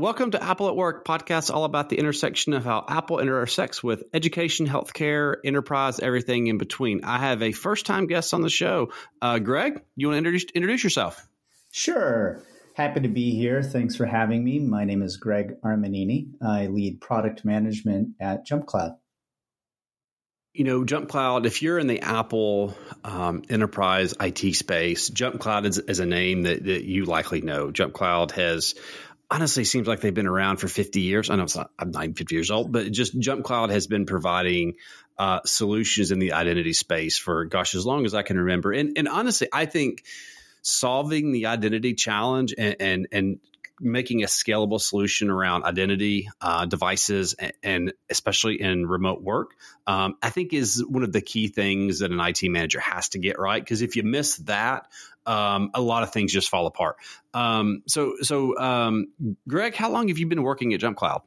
Welcome 0.00 0.30
to 0.30 0.42
Apple 0.42 0.68
at 0.68 0.76
Work, 0.76 1.04
podcast 1.04 1.52
all 1.52 1.64
about 1.64 1.90
the 1.90 1.98
intersection 1.98 2.54
of 2.54 2.64
how 2.64 2.82
Apple 2.88 3.18
intersects 3.18 3.82
with 3.82 4.04
education, 4.14 4.66
healthcare, 4.66 5.36
enterprise, 5.44 6.00
everything 6.00 6.46
in 6.46 6.56
between. 6.56 7.04
I 7.04 7.18
have 7.18 7.42
a 7.42 7.52
first 7.52 7.84
time 7.84 8.06
guest 8.06 8.32
on 8.32 8.40
the 8.40 8.48
show. 8.48 8.92
Uh, 9.20 9.40
Greg, 9.40 9.82
you 9.96 10.06
want 10.06 10.14
to 10.14 10.18
introduce, 10.20 10.44
introduce 10.54 10.82
yourself? 10.82 11.28
Sure. 11.70 12.40
Happy 12.72 13.00
to 13.00 13.08
be 13.08 13.32
here. 13.32 13.62
Thanks 13.62 13.94
for 13.94 14.06
having 14.06 14.42
me. 14.42 14.58
My 14.58 14.84
name 14.84 15.02
is 15.02 15.18
Greg 15.18 15.60
Armanini. 15.60 16.28
I 16.40 16.68
lead 16.68 17.02
product 17.02 17.44
management 17.44 18.14
at 18.18 18.46
JumpCloud. 18.46 18.96
You 20.54 20.64
know, 20.64 20.82
JumpCloud, 20.82 21.46
if 21.46 21.62
you're 21.62 21.78
in 21.78 21.86
the 21.86 22.00
Apple 22.00 22.74
um, 23.04 23.42
enterprise 23.50 24.14
IT 24.18 24.56
space, 24.56 25.08
JumpCloud 25.10 25.66
is, 25.66 25.78
is 25.78 26.00
a 26.00 26.06
name 26.06 26.42
that, 26.42 26.64
that 26.64 26.84
you 26.84 27.04
likely 27.04 27.40
know. 27.40 27.70
JumpCloud 27.70 28.32
has 28.32 28.74
honestly 29.30 29.64
seems 29.64 29.86
like 29.86 30.00
they've 30.00 30.12
been 30.12 30.26
around 30.26 30.56
for 30.56 30.68
50 30.68 31.00
years. 31.00 31.30
I 31.30 31.36
know 31.36 31.44
it's 31.44 31.56
not, 31.56 31.70
I'm 31.78 31.90
not 31.90 32.04
even 32.04 32.14
50 32.14 32.34
years 32.34 32.50
old, 32.50 32.72
but 32.72 32.90
just 32.90 33.18
Jump 33.18 33.44
Cloud 33.44 33.70
has 33.70 33.86
been 33.86 34.06
providing 34.06 34.74
uh, 35.18 35.40
solutions 35.44 36.10
in 36.10 36.18
the 36.18 36.32
identity 36.32 36.72
space 36.72 37.16
for 37.18 37.44
gosh, 37.44 37.74
as 37.74 37.86
long 37.86 38.06
as 38.06 38.14
I 38.14 38.22
can 38.22 38.38
remember. 38.38 38.72
And, 38.72 38.96
and 38.96 39.08
honestly, 39.08 39.48
I 39.52 39.66
think 39.66 40.04
solving 40.62 41.32
the 41.32 41.46
identity 41.46 41.94
challenge 41.94 42.54
and, 42.56 42.76
and, 42.80 43.08
and 43.12 43.40
making 43.80 44.22
a 44.22 44.26
scalable 44.26 44.80
solution 44.80 45.30
around 45.30 45.64
identity 45.64 46.28
uh, 46.40 46.66
devices 46.66 47.34
and, 47.34 47.52
and, 47.62 47.92
especially 48.10 48.60
in 48.60 48.86
remote 48.86 49.22
work, 49.22 49.52
um, 49.86 50.16
I 50.22 50.30
think 50.30 50.52
is 50.52 50.84
one 50.86 51.02
of 51.02 51.12
the 51.12 51.20
key 51.20 51.48
things 51.48 52.00
that 52.00 52.10
an 52.10 52.20
IT 52.20 52.42
manager 52.44 52.80
has 52.80 53.08
to 53.10 53.18
get 53.18 53.38
right. 53.38 53.62
Because 53.62 53.82
if 53.82 53.96
you 53.96 54.02
miss 54.02 54.36
that, 54.38 54.86
um, 55.26 55.70
a 55.74 55.80
lot 55.80 56.02
of 56.02 56.12
things 56.12 56.32
just 56.32 56.48
fall 56.48 56.66
apart. 56.66 56.96
Um, 57.34 57.82
so, 57.86 58.16
so 58.22 58.58
um, 58.58 59.08
Greg, 59.48 59.74
how 59.74 59.90
long 59.90 60.08
have 60.08 60.18
you 60.18 60.26
been 60.26 60.42
working 60.42 60.74
at 60.74 60.80
JumpCloud? 60.80 61.22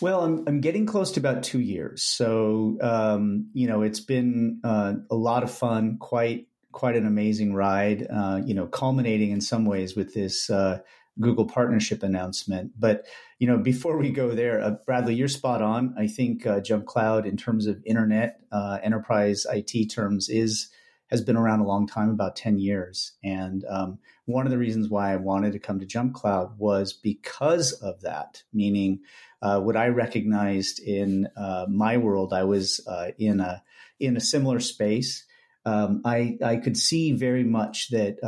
Well, 0.00 0.20
I'm, 0.20 0.44
I'm 0.46 0.60
getting 0.60 0.84
close 0.84 1.12
to 1.12 1.20
about 1.20 1.42
two 1.42 1.60
years. 1.60 2.02
So, 2.02 2.76
um, 2.82 3.48
you 3.54 3.66
know, 3.66 3.82
it's 3.82 4.00
been 4.00 4.60
uh, 4.62 4.94
a 5.10 5.14
lot 5.14 5.42
of 5.42 5.50
fun, 5.50 5.96
quite 5.98 6.48
quite 6.76 6.94
an 6.94 7.06
amazing 7.06 7.54
ride. 7.54 8.06
Uh, 8.10 8.40
you 8.44 8.52
know, 8.52 8.66
culminating 8.66 9.30
in 9.30 9.40
some 9.40 9.64
ways 9.64 9.96
with 9.96 10.12
this 10.12 10.50
uh, 10.50 10.80
Google 11.20 11.46
partnership 11.46 12.02
announcement. 12.02 12.72
But 12.78 13.06
you 13.38 13.46
know, 13.46 13.58
before 13.58 13.98
we 13.98 14.10
go 14.10 14.30
there, 14.30 14.60
uh, 14.60 14.76
Bradley, 14.84 15.14
you're 15.14 15.28
spot 15.28 15.62
on. 15.62 15.94
I 15.98 16.06
think 16.06 16.46
uh, 16.46 16.60
Jump 16.60 16.86
Cloud, 16.86 17.26
in 17.26 17.36
terms 17.36 17.66
of 17.66 17.82
internet 17.84 18.40
uh, 18.52 18.78
enterprise 18.82 19.46
IT 19.50 19.88
terms, 19.88 20.28
is 20.28 20.68
has 21.08 21.22
been 21.22 21.36
around 21.36 21.60
a 21.60 21.66
long 21.66 21.86
time, 21.86 22.10
about 22.10 22.34
10 22.34 22.58
years. 22.58 23.12
And 23.22 23.64
um, 23.68 24.00
one 24.24 24.44
of 24.44 24.50
the 24.50 24.58
reasons 24.58 24.88
why 24.88 25.12
I 25.12 25.16
wanted 25.16 25.52
to 25.52 25.60
come 25.60 25.78
to 25.78 25.86
Jump 25.86 26.14
Cloud 26.14 26.58
was 26.58 26.92
because 26.92 27.72
of 27.74 28.00
that, 28.00 28.42
meaning 28.52 28.98
uh, 29.40 29.60
what 29.60 29.76
I 29.76 29.86
recognized 29.86 30.80
in 30.80 31.28
uh, 31.36 31.66
my 31.68 31.96
world, 31.96 32.32
I 32.32 32.42
was 32.42 32.84
uh, 32.88 33.12
in 33.18 33.38
a 33.40 33.62
in 34.00 34.16
a 34.16 34.20
similar 34.20 34.58
space. 34.58 35.24
Um, 35.64 36.02
I, 36.04 36.38
I 36.44 36.56
could 36.56 36.76
see 36.76 37.12
very 37.12 37.44
much 37.44 37.90
that 37.90 38.18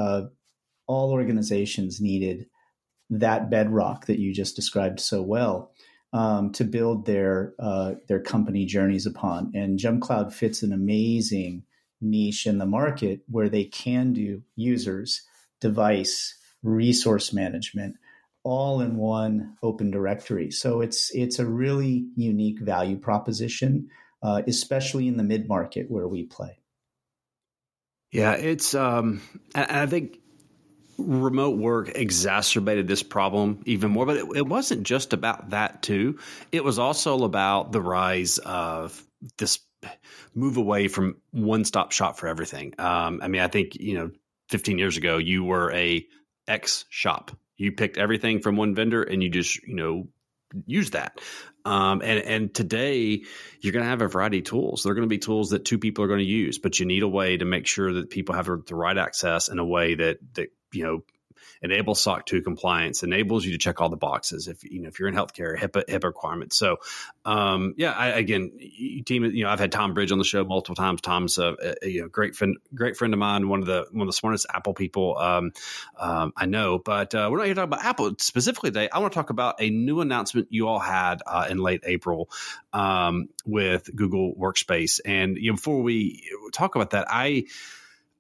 all 0.87 1.13
organizations 1.13 2.01
needed 2.01 2.47
that 3.11 3.51
bedrock 3.51 4.07
that 4.07 4.19
you 4.19 4.35
just 4.35 4.57
described 4.57 5.01
so 5.01 5.23
well 5.23 5.73
um, 6.13 6.53
to 6.53 6.65
build 6.65 7.07
their 7.07 7.55
uh, 7.59 7.95
their 8.09 8.21
company 8.21 8.65
journeys 8.65 9.07
upon. 9.07 9.53
And 9.55 9.79
Jump 9.79 10.03
Cloud 10.03 10.35
fits 10.35 10.63
an 10.63 10.73
amazing 10.73 11.65
niche 12.01 12.47
in 12.47 12.59
the 12.59 12.67
market 12.67 13.21
where 13.29 13.49
they 13.49 13.65
can 13.65 14.13
do 14.13 14.43
users, 14.57 15.23
device, 15.61 16.35
resource 16.63 17.33
management 17.33 17.97
all 18.45 18.81
in 18.81 18.97
one 18.97 19.57
open 19.63 19.91
directory. 19.91 20.51
So 20.51 20.81
it's 20.81 21.11
it's 21.15 21.39
a 21.39 21.47
really 21.47 22.07
unique 22.17 22.61
value 22.61 22.97
proposition, 22.97 23.89
uh, 24.23 24.43
especially 24.47 25.09
in 25.09 25.17
the 25.17 25.25
mid 25.25 25.49
market 25.49 25.91
where 25.91 26.09
we 26.09 26.25
play. 26.25 26.59
Yeah, 28.11 28.33
it's 28.33 28.75
um, 28.75 29.21
I 29.55 29.87
think 29.87 30.19
remote 30.99 31.57
work 31.59 31.93
exacerbated 31.95 32.89
this 32.89 33.03
problem 33.03 33.63
even 33.65 33.91
more, 33.91 34.05
but 34.05 34.17
it, 34.17 34.27
it 34.35 34.47
wasn't 34.47 34.83
just 34.83 35.13
about 35.13 35.51
that 35.51 35.83
too. 35.83 36.19
It 36.53 36.65
was 36.65 36.79
also 36.79 37.25
about 37.25 37.73
the 37.73 37.81
rise 37.81 38.39
of 38.39 39.03
this 39.39 39.61
move 40.35 40.57
away 40.57 40.89
from 40.89 41.17
one 41.31 41.65
stop 41.65 41.93
shop 41.93 42.19
for 42.19 42.27
everything. 42.27 42.75
Um, 42.79 43.21
I 43.23 43.29
mean, 43.29 43.43
I 43.43 43.49
think 43.49 43.77
you 43.77 43.95
know, 43.95 44.11
15 44.49 44.79
years 44.79 44.97
ago, 44.97 45.19
you 45.19 45.45
were 45.45 45.73
a 45.73 46.07
X 46.47 46.85
shop. 46.89 47.31
You 47.57 47.73
picked 47.73 47.99
everything 47.99 48.41
from 48.41 48.57
one 48.57 48.75
vendor, 48.75 49.03
and 49.03 49.23
you 49.23 49.29
just 49.29 49.63
you 49.63 49.75
know 49.75 50.09
use 50.67 50.91
that. 50.91 51.21
Um, 51.65 52.01
and 52.03 52.21
and 52.21 52.55
today 52.55 53.25
you're 53.61 53.73
going 53.73 53.85
to 53.85 53.91
have 53.91 54.03
a 54.03 54.09
variety 54.09 54.39
of 54.39 54.45
tools. 54.45 54.83
They're 54.83 54.95
going 54.95 55.09
to 55.09 55.09
be 55.09 55.19
tools 55.19 55.51
that 55.51 55.65
two 55.65 55.79
people 55.79 56.05
are 56.05 56.09
going 56.09 56.21
to 56.21 56.25
use, 56.25 56.59
but 56.59 56.81
you 56.81 56.87
need 56.87 57.03
a 57.03 57.09
way 57.09 57.37
to 57.37 57.45
make 57.45 57.67
sure 57.67 57.93
that 57.95 58.11
people 58.11 58.35
have 58.35 58.47
the 58.47 58.75
right 58.75 58.97
access 58.97 59.49
in 59.49 59.59
a 59.59 59.65
way 59.65 59.95
that 59.97 60.19
that 60.35 60.49
you 60.73 60.85
know 60.85 61.03
enables 61.63 62.01
SOC 62.01 62.27
2 62.27 62.43
compliance, 62.43 63.03
enables 63.03 63.45
you 63.45 63.53
to 63.53 63.59
check 63.59 63.81
all 63.81 63.89
the 63.89 63.97
boxes 63.97 64.49
if 64.49 64.65
you 64.65 64.81
know 64.81 64.89
if 64.89 64.99
you're 64.99 65.09
in 65.09 65.15
healthcare, 65.15 65.57
HIPAA, 65.59 65.85
HIPAA 65.87 66.05
requirements. 66.05 66.57
So, 66.57 66.79
um, 67.25 67.75
yeah, 67.77 67.93
I, 67.93 68.09
again, 68.09 68.53
team, 69.05 69.25
you 69.25 69.45
know, 69.45 69.51
I've 69.51 69.59
had 69.59 69.73
Tom 69.73 69.95
Bridge 69.95 70.13
on 70.13 70.19
the 70.19 70.25
show 70.25 70.45
multiple 70.45 70.77
times. 70.77 71.01
Tom's 71.01 71.39
a, 71.39 71.57
a 71.83 71.89
you 71.89 72.03
know 72.03 72.09
great 72.09 72.35
friend, 72.35 72.57
great 72.75 72.97
friend 72.97 73.13
of 73.13 73.19
mine, 73.19 73.49
one 73.49 73.61
of 73.61 73.67
the 73.67 73.87
one 73.91 74.03
of 74.03 74.09
the 74.09 74.13
smartest 74.13 74.47
Apple 74.53 74.75
people 74.75 75.17
um, 75.19 75.53
um, 75.99 76.33
I 76.37 76.47
know. 76.47 76.79
But 76.79 77.15
uh, 77.15 77.29
we're 77.31 77.39
not 77.39 77.47
here 77.47 77.55
to 77.55 77.61
talk 77.61 77.69
about 77.69 77.85
Apple 77.85 78.15
specifically 78.19 78.71
today. 78.71 78.89
I 78.91 78.99
want 78.99 79.13
to 79.13 79.17
talk 79.17 79.31
about 79.31 79.57
a 79.61 79.71
new 79.71 80.01
announcement 80.01 80.49
you 80.51 80.69
all 80.69 80.81
had 80.81 81.23
uh, 81.27 81.47
in 81.51 81.59
late 81.59 81.83
April 81.85 82.31
um, 82.73 83.29
with 83.45 83.95
Google 83.95 84.35
Workspace. 84.35 85.01
And 85.05 85.37
you 85.37 85.51
know, 85.51 85.57
before 85.57 85.83
we 85.83 86.29
talk 86.53 86.75
about 86.75 86.91
that, 86.91 87.07
I 87.09 87.45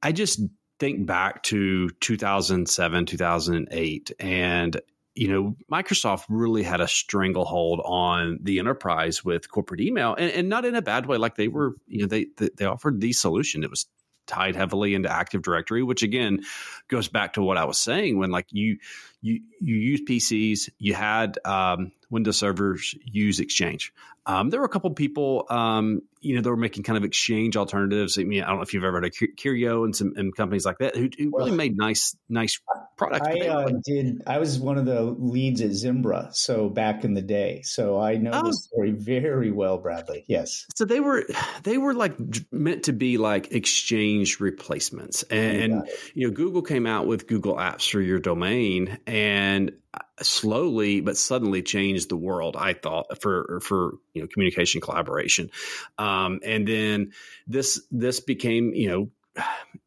I 0.03 0.13
just 0.13 0.41
think 0.78 1.06
back 1.06 1.43
to 1.44 1.91
2007, 1.91 3.06
2008, 3.06 4.12
and 4.21 4.81
you 5.15 5.27
know, 5.27 5.56
Microsoft 5.71 6.27
really 6.28 6.62
had 6.62 6.81
a 6.81 6.87
stranglehold 6.87 7.81
on 7.84 8.39
the 8.41 8.61
enterprise 8.61 9.25
with 9.25 9.50
corporate 9.50 9.81
email, 9.81 10.15
and, 10.15 10.31
and 10.31 10.49
not 10.49 10.65
in 10.65 10.77
a 10.77 10.83
bad 10.83 11.06
way. 11.06 11.17
Like 11.17 11.34
they 11.34 11.49
were, 11.49 11.75
you 11.88 12.03
know, 12.03 12.06
they 12.06 12.27
they 12.37 12.65
offered 12.65 13.00
the 13.00 13.12
solution. 13.12 13.65
It 13.65 13.71
was 13.71 13.87
tied 14.28 14.55
heavily 14.55 14.94
into 14.94 15.11
Active 15.11 15.43
Directory, 15.43 15.83
which 15.83 16.05
again 16.05 16.43
goes 16.87 17.09
back 17.09 17.33
to 17.33 17.43
what 17.43 17.56
I 17.56 17.65
was 17.65 17.81
saying 17.81 18.17
when 18.17 18.31
like 18.31 18.47
you 18.50 18.78
you 19.21 19.41
you 19.61 19.75
use 19.75 20.03
PCs, 20.09 20.71
you 20.78 20.94
had 20.94 21.37
um, 21.44 21.91
Windows 22.11 22.37
servers 22.39 22.95
use 23.05 23.41
Exchange. 23.41 23.93
Um, 24.29 24.51
there 24.51 24.61
were 24.61 24.67
a 24.67 24.71
couple 24.71 24.91
people, 24.91 25.47
um, 25.49 26.03
you 26.21 26.35
know, 26.35 26.43
that 26.43 26.51
were 26.51 26.57
making 26.57 26.83
kind 26.83 26.99
of 26.99 27.05
Exchange 27.05 27.57
alternatives. 27.57 28.19
I 28.19 28.25
mean, 28.25 28.43
I 28.43 28.49
don't 28.49 28.57
know 28.57 28.63
if 28.63 28.75
you've 28.75 28.85
ever 28.85 29.01
heard 29.01 29.07
of 29.07 29.13
Kerio 29.13 29.85
and 29.85 29.97
some 29.97 30.13
and 30.17 30.37
companies 30.37 30.67
like 30.67 30.79
that 30.79 30.97
who, 30.97 31.09
who 31.17 31.33
really 31.35 31.53
made 31.53 31.79
nice 31.79 32.15
nice 32.29 32.61
products. 32.97 33.27
I 33.27 33.49
uh, 33.49 33.71
did. 33.85 34.23
I 34.27 34.39
was 34.39 34.59
one 34.59 34.77
of 34.77 34.85
the 34.85 35.03
leads 35.03 35.63
at 35.63 35.73
Zimbra, 35.73 36.29
so 36.33 36.69
back 36.69 37.05
in 37.05 37.15
the 37.15 37.23
day, 37.23 37.63
so 37.63 37.99
I 37.99 38.17
know 38.17 38.33
oh. 38.35 38.49
the 38.49 38.53
story 38.53 38.91
very 38.91 39.51
well, 39.51 39.79
Bradley. 39.79 40.25
Yes. 40.29 40.67
So 40.75 40.85
they 40.85 41.01
were 41.01 41.25
they 41.63 41.79
were 41.79 41.95
like 41.95 42.15
meant 42.53 42.85
to 42.85 42.93
be 42.93 43.17
like 43.17 43.53
Exchange 43.53 44.41
replacements, 44.41 45.23
and 45.25 45.73
you, 45.73 45.83
you 46.15 46.29
know, 46.29 46.35
Google 46.35 46.63
came 46.63 46.87
out 46.87 47.07
with 47.07 47.27
Google 47.27 47.57
Apps 47.57 47.91
for 47.91 48.01
your 48.01 48.19
domain 48.19 48.99
and 49.07 49.73
slowly 50.21 51.01
but 51.01 51.17
suddenly 51.17 51.63
changed 51.63 52.09
the 52.09 52.17
world 52.17 52.57
i 52.57 52.73
thought 52.73 53.21
for 53.21 53.61
for 53.63 53.95
you 54.19 54.23
know 54.23 54.29
communication 54.33 54.81
collaboration. 54.81 55.51
Um, 55.97 56.41
and 56.45 56.67
then 56.67 57.13
this 57.47 57.81
this 57.91 58.21
became 58.21 58.75
you 58.75 58.89
know 58.89 59.11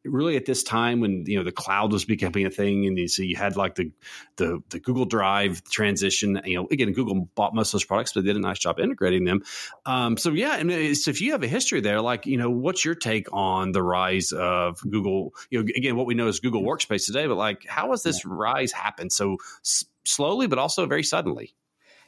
really 0.04 0.36
at 0.36 0.46
this 0.46 0.62
time 0.62 1.00
when 1.00 1.24
you 1.26 1.38
know 1.38 1.44
the 1.44 1.52
cloud 1.52 1.92
was 1.92 2.04
becoming 2.04 2.46
a 2.46 2.50
thing, 2.50 2.86
and 2.86 2.98
you, 2.98 3.08
so 3.08 3.22
you 3.22 3.36
had 3.36 3.56
like 3.56 3.74
the 3.74 3.90
the, 4.36 4.62
the 4.70 4.80
Google 4.80 5.04
Drive 5.04 5.62
transition. 5.64 6.40
You 6.44 6.56
know, 6.56 6.68
again, 6.70 6.92
Google 6.92 7.28
bought 7.34 7.54
most 7.54 7.68
of 7.68 7.72
those 7.72 7.84
products, 7.84 8.12
but 8.12 8.22
they 8.22 8.28
did 8.28 8.36
a 8.36 8.40
nice 8.40 8.58
job 8.58 8.78
integrating 8.80 9.24
them. 9.24 9.42
Um, 9.86 10.16
so 10.16 10.30
yeah, 10.30 10.56
and 10.56 10.96
so 10.96 11.10
if 11.10 11.20
you 11.20 11.32
have 11.32 11.42
a 11.42 11.48
history 11.48 11.80
there, 11.80 12.00
like 12.00 12.26
you 12.26 12.36
know, 12.36 12.50
what's 12.50 12.84
your 12.84 12.94
take 12.94 13.28
on 13.32 13.72
the 13.72 13.82
rise 13.82 14.32
of 14.32 14.80
Google? 14.80 15.34
You 15.50 15.62
know, 15.62 15.68
again, 15.76 15.96
what 15.96 16.06
we 16.06 16.14
know 16.14 16.28
is 16.28 16.40
Google 16.40 16.62
Workspace 16.62 17.06
today, 17.06 17.26
but 17.26 17.36
like, 17.36 17.66
how 17.66 17.90
has 17.90 18.02
this 18.02 18.24
rise 18.24 18.72
happened 18.72 19.12
so 19.12 19.36
s- 19.64 19.84
slowly, 20.04 20.46
but 20.46 20.58
also 20.58 20.86
very 20.86 21.02
suddenly? 21.02 21.54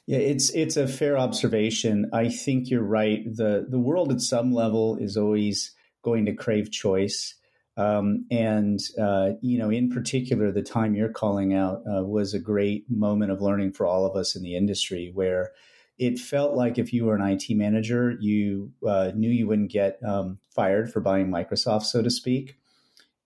Yeah, 0.06 0.19
it's 0.19 0.50
it's 0.50 0.76
a 0.76 0.87
fair 0.87 1.17
observation. 1.17 2.11
I 2.12 2.29
think 2.29 2.69
you're 2.69 2.82
right. 2.82 3.25
the 3.25 3.67
The 3.69 3.79
world 3.79 4.12
at 4.12 4.20
some 4.20 4.52
level 4.52 4.97
is 4.97 5.17
always 5.17 5.73
going 6.05 6.27
to 6.27 6.35
crave 6.35 6.71
choice. 6.71 7.35
Um, 7.77 8.27
and 8.31 8.79
uh, 9.01 9.31
you 9.41 9.59
know, 9.59 9.71
in 9.71 9.91
particular, 9.91 10.53
the 10.53 10.62
time 10.62 10.95
you're 10.95 11.09
calling 11.09 11.55
out 11.55 11.83
uh, 11.91 12.05
was 12.05 12.33
a 12.33 12.39
great 12.39 12.89
moment 12.89 13.33
of 13.33 13.43
learning 13.43 13.73
for 13.73 13.87
all 13.87 14.06
of 14.06 14.15
us 14.15 14.37
in 14.37 14.43
the 14.43 14.55
industry, 14.55 15.11
where 15.12 15.51
it 15.99 16.19
felt 16.19 16.55
like 16.55 16.79
if 16.79 16.93
you 16.93 17.05
were 17.05 17.17
an 17.17 17.29
IT 17.29 17.51
manager, 17.51 18.17
you 18.21 18.73
uh, 18.87 19.11
knew 19.15 19.31
you 19.31 19.49
wouldn't 19.49 19.73
get 19.73 19.99
um, 20.05 20.39
fired 20.51 20.93
for 20.93 21.01
buying 21.01 21.29
Microsoft, 21.29 21.85
so 21.85 22.03
to 22.03 22.11
speak. 22.11 22.57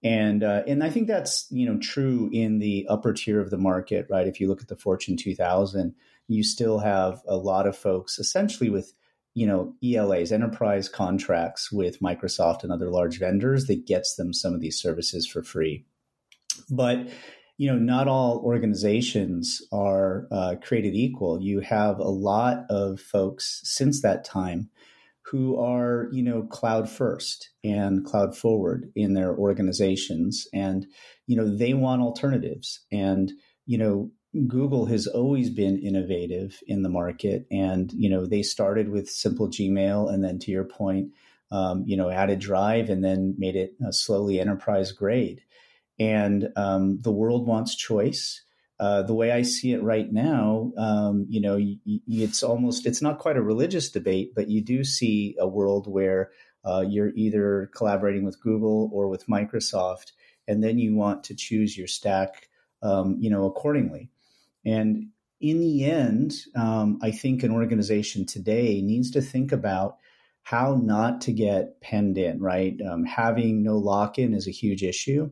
And 0.02 0.44
uh, 0.44 0.62
and 0.66 0.82
I 0.82 0.90
think 0.90 1.08
that's 1.08 1.46
you 1.50 1.66
know 1.66 1.78
true 1.78 2.30
in 2.32 2.58
the 2.60 2.86
upper 2.88 3.12
tier 3.12 3.40
of 3.40 3.50
the 3.50 3.58
market, 3.58 4.06
right? 4.08 4.28
If 4.28 4.40
you 4.40 4.48
look 4.48 4.62
at 4.62 4.68
the 4.68 4.76
Fortune 4.76 5.16
2000, 5.16 5.94
you 6.28 6.42
still 6.42 6.78
have 6.78 7.20
a 7.26 7.36
lot 7.36 7.66
of 7.66 7.76
folks 7.76 8.18
essentially 8.18 8.70
with 8.70 8.94
you 9.38 9.46
know 9.46 9.74
ELAs, 9.84 10.32
enterprise 10.32 10.88
contracts 10.88 11.70
with 11.70 12.00
Microsoft 12.00 12.64
and 12.64 12.72
other 12.72 12.90
large 12.90 13.18
vendors 13.18 13.66
that 13.66 13.86
gets 13.86 14.16
them 14.16 14.32
some 14.32 14.52
of 14.52 14.60
these 14.60 14.80
services 14.80 15.26
for 15.26 15.42
free. 15.42 15.84
But 16.68 17.08
you 17.56 17.68
know, 17.68 17.78
not 17.78 18.06
all 18.06 18.40
organizations 18.44 19.60
are 19.72 20.28
uh, 20.30 20.54
created 20.62 20.94
equal. 20.94 21.40
You 21.40 21.60
have 21.60 21.98
a 21.98 22.08
lot 22.08 22.64
of 22.70 23.00
folks 23.00 23.60
since 23.64 24.02
that 24.02 24.24
time 24.24 24.70
who 25.22 25.58
are, 25.58 26.08
you 26.10 26.22
know, 26.22 26.42
cloud 26.44 26.88
first 26.88 27.50
and 27.62 28.04
cloud 28.04 28.36
forward 28.36 28.90
in 28.94 29.14
their 29.14 29.36
organizations. 29.36 30.46
And, 30.54 30.86
you 31.26 31.36
know, 31.36 31.48
they 31.48 31.74
want 31.74 32.00
alternatives. 32.00 32.80
And, 32.90 33.32
you 33.66 33.76
know, 33.76 34.10
Google 34.46 34.86
has 34.86 35.06
always 35.06 35.50
been 35.50 35.78
innovative 35.78 36.62
in 36.66 36.82
the 36.82 36.88
market. 36.88 37.46
And, 37.50 37.92
you 37.92 38.08
know, 38.08 38.26
they 38.26 38.42
started 38.42 38.88
with 38.88 39.10
simple 39.10 39.48
Gmail 39.48 40.12
and 40.12 40.22
then 40.22 40.38
to 40.40 40.50
your 40.50 40.64
point, 40.64 41.12
um, 41.50 41.84
you 41.86 41.96
know, 41.96 42.10
added 42.10 42.38
Drive 42.38 42.90
and 42.90 43.02
then 43.02 43.34
made 43.38 43.56
it 43.56 43.74
uh, 43.84 43.90
slowly 43.90 44.38
enterprise 44.38 44.92
grade. 44.92 45.42
And 45.98 46.50
um, 46.56 47.00
the 47.00 47.10
world 47.10 47.46
wants 47.46 47.74
choice. 47.74 48.42
Uh, 48.78 49.02
the 49.02 49.14
way 49.14 49.32
I 49.32 49.42
see 49.42 49.72
it 49.72 49.82
right 49.82 50.12
now, 50.12 50.72
um, 50.78 51.26
you 51.28 51.40
know, 51.40 51.56
y- 51.56 51.78
y- 51.84 52.00
it's 52.06 52.44
almost 52.44 52.86
it's 52.86 53.02
not 53.02 53.18
quite 53.18 53.36
a 53.36 53.42
religious 53.42 53.90
debate, 53.90 54.34
but 54.36 54.48
you 54.48 54.60
do 54.60 54.84
see 54.84 55.34
a 55.40 55.48
world 55.48 55.90
where 55.90 56.30
uh, 56.64 56.84
you're 56.86 57.12
either 57.16 57.70
collaborating 57.74 58.24
with 58.24 58.40
Google 58.40 58.88
or 58.92 59.08
with 59.08 59.26
Microsoft, 59.26 60.12
and 60.46 60.62
then 60.62 60.78
you 60.78 60.94
want 60.94 61.24
to 61.24 61.34
choose 61.34 61.76
your 61.76 61.88
stack, 61.88 62.48
um, 62.82 63.16
you 63.18 63.30
know, 63.30 63.46
accordingly. 63.46 64.10
And 64.68 65.08
in 65.40 65.60
the 65.60 65.84
end, 65.84 66.34
um, 66.56 66.98
I 67.02 67.10
think 67.10 67.42
an 67.42 67.52
organization 67.52 68.26
today 68.26 68.82
needs 68.82 69.10
to 69.12 69.22
think 69.22 69.52
about 69.52 69.98
how 70.42 70.74
not 70.82 71.20
to 71.22 71.32
get 71.32 71.80
penned 71.80 72.18
in. 72.18 72.40
Right, 72.40 72.76
um, 72.88 73.04
having 73.04 73.62
no 73.62 73.76
lock 73.76 74.18
in 74.18 74.34
is 74.34 74.48
a 74.48 74.52
huge 74.52 74.82
issue. 74.82 75.30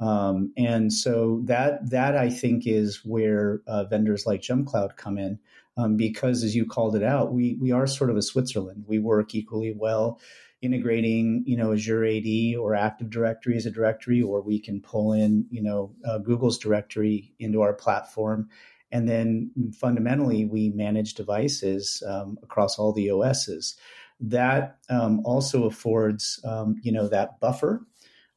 Um, 0.00 0.52
and 0.56 0.92
so 0.92 1.42
that 1.44 1.90
that 1.90 2.16
I 2.16 2.30
think 2.30 2.66
is 2.66 3.00
where 3.04 3.62
uh, 3.66 3.84
vendors 3.84 4.26
like 4.26 4.42
JumpCloud 4.42 4.96
come 4.96 5.18
in, 5.18 5.38
um, 5.76 5.96
because 5.96 6.44
as 6.44 6.54
you 6.54 6.66
called 6.66 6.94
it 6.94 7.02
out, 7.02 7.32
we 7.32 7.56
we 7.60 7.72
are 7.72 7.86
sort 7.86 8.10
of 8.10 8.16
a 8.16 8.22
Switzerland. 8.22 8.84
We 8.86 8.98
work 8.98 9.34
equally 9.34 9.74
well 9.76 10.20
integrating, 10.60 11.44
you 11.46 11.56
know, 11.56 11.72
Azure 11.72 12.04
AD 12.04 12.56
or 12.58 12.74
Active 12.74 13.10
Directory 13.10 13.56
as 13.56 13.66
a 13.66 13.70
directory, 13.70 14.20
or 14.20 14.40
we 14.40 14.58
can 14.58 14.80
pull 14.80 15.12
in, 15.12 15.46
you 15.50 15.62
know, 15.62 15.94
uh, 16.04 16.18
Google's 16.18 16.58
directory 16.58 17.32
into 17.38 17.62
our 17.62 17.72
platform. 17.72 18.48
And 18.90 19.08
then 19.08 19.50
fundamentally, 19.78 20.44
we 20.44 20.70
manage 20.70 21.14
devices 21.14 22.02
um, 22.06 22.38
across 22.42 22.78
all 22.78 22.92
the 22.92 23.10
OSs. 23.10 23.76
That 24.20 24.78
um, 24.88 25.20
also 25.24 25.64
affords, 25.64 26.40
um, 26.44 26.76
you 26.82 26.90
know, 26.90 27.06
that 27.08 27.38
buffer 27.38 27.86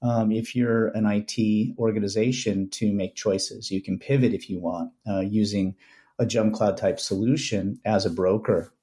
um, 0.02 0.32
if 0.32 0.56
you're 0.56 0.88
an 0.90 1.06
IT 1.06 1.78
organization 1.78 2.70
to 2.72 2.92
make 2.92 3.16
choices. 3.16 3.72
You 3.72 3.82
can 3.82 4.00
pivot 4.00 4.34
if 4.34 4.50
you 4.50 4.60
want 4.60 4.92
uh, 5.08 5.22
using 5.22 5.76
a 6.20 6.26
Jump 6.26 6.54
Cloud 6.54 6.78
type 6.78 7.00
solution 7.00 7.80
as 7.86 8.06
a 8.06 8.10
broker 8.10 8.74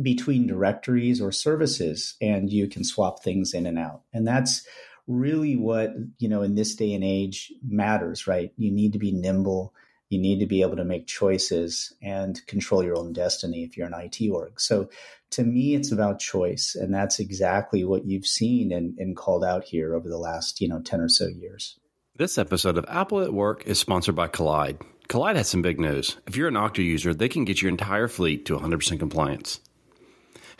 between 0.00 0.46
directories 0.46 1.20
or 1.20 1.32
services, 1.32 2.14
and 2.20 2.50
you 2.50 2.68
can 2.68 2.84
swap 2.84 3.22
things 3.22 3.54
in 3.54 3.66
and 3.66 3.78
out. 3.78 4.02
And 4.12 4.26
that's 4.26 4.66
really 5.06 5.56
what 5.56 5.92
you 6.18 6.28
know 6.28 6.42
in 6.42 6.54
this 6.54 6.74
day 6.74 6.94
and 6.94 7.04
age 7.04 7.52
matters, 7.66 8.26
right? 8.26 8.52
You 8.56 8.70
need 8.70 8.92
to 8.92 8.98
be 8.98 9.12
nimble. 9.12 9.74
You 10.08 10.18
need 10.18 10.40
to 10.40 10.46
be 10.46 10.62
able 10.62 10.76
to 10.76 10.84
make 10.84 11.06
choices 11.06 11.92
and 12.02 12.44
control 12.48 12.82
your 12.82 12.98
own 12.98 13.12
destiny 13.12 13.62
if 13.62 13.76
you're 13.76 13.86
an 13.86 13.94
IT 13.94 14.28
org. 14.28 14.60
So 14.60 14.90
to 15.30 15.44
me, 15.44 15.74
it's 15.74 15.92
about 15.92 16.18
choice. 16.18 16.74
And 16.74 16.92
that's 16.92 17.20
exactly 17.20 17.84
what 17.84 18.06
you've 18.06 18.26
seen 18.26 18.72
and, 18.72 18.98
and 18.98 19.16
called 19.16 19.44
out 19.44 19.62
here 19.62 19.94
over 19.94 20.08
the 20.08 20.18
last, 20.18 20.60
you 20.60 20.68
know, 20.68 20.80
10 20.80 21.00
or 21.00 21.08
so 21.08 21.28
years. 21.28 21.78
This 22.16 22.38
episode 22.38 22.76
of 22.76 22.84
Apple 22.88 23.20
at 23.20 23.32
Work 23.32 23.66
is 23.66 23.78
sponsored 23.78 24.16
by 24.16 24.26
Kolide. 24.26 24.82
Kolide 25.08 25.36
has 25.36 25.48
some 25.48 25.62
big 25.62 25.80
news. 25.80 26.16
If 26.26 26.36
you're 26.36 26.48
an 26.48 26.54
Okta 26.54 26.84
user, 26.84 27.14
they 27.14 27.28
can 27.28 27.44
get 27.44 27.62
your 27.62 27.68
entire 27.68 28.08
fleet 28.08 28.46
to 28.46 28.58
100% 28.58 28.98
compliance. 28.98 29.60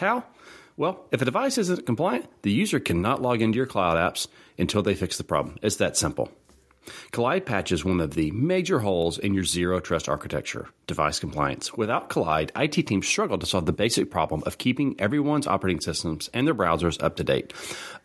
How? 0.01 0.25
Well, 0.79 1.05
if 1.13 1.21
a 1.21 1.27
device 1.27 1.59
isn't 1.59 1.85
compliant, 1.85 2.25
the 2.41 2.51
user 2.51 2.81
cannot 2.81 3.21
log 3.21 3.43
into 3.43 3.59
your 3.59 3.67
cloud 3.67 3.99
apps 3.99 4.29
until 4.57 4.83
they 4.83 4.95
fix 4.95 5.19
the 5.19 5.25
problem. 5.25 5.59
It's 5.61 5.77
that 5.77 5.95
simple. 5.95 6.31
Kolide 7.13 7.45
patches 7.45 7.85
one 7.85 8.01
of 8.01 8.15
the 8.15 8.31
major 8.31 8.79
holes 8.79 9.19
in 9.19 9.35
your 9.35 9.45
zero 9.45 9.79
trust 9.79 10.09
architecture, 10.09 10.71
device 10.87 11.19
compliance. 11.19 11.75
Without 11.75 12.09
Kolide, 12.09 12.51
IT 12.57 12.87
teams 12.87 13.07
struggle 13.07 13.37
to 13.37 13.45
solve 13.45 13.67
the 13.67 13.75
basic 13.75 14.11
problem 14.11 14.43
of 14.47 14.57
keeping 14.57 14.99
everyone's 14.99 15.47
operating 15.47 15.83
systems 15.83 16.31
and 16.33 16.47
their 16.47 16.55
browsers 16.55 17.01
up 17.03 17.17
to 17.17 17.25
date. 17.25 17.53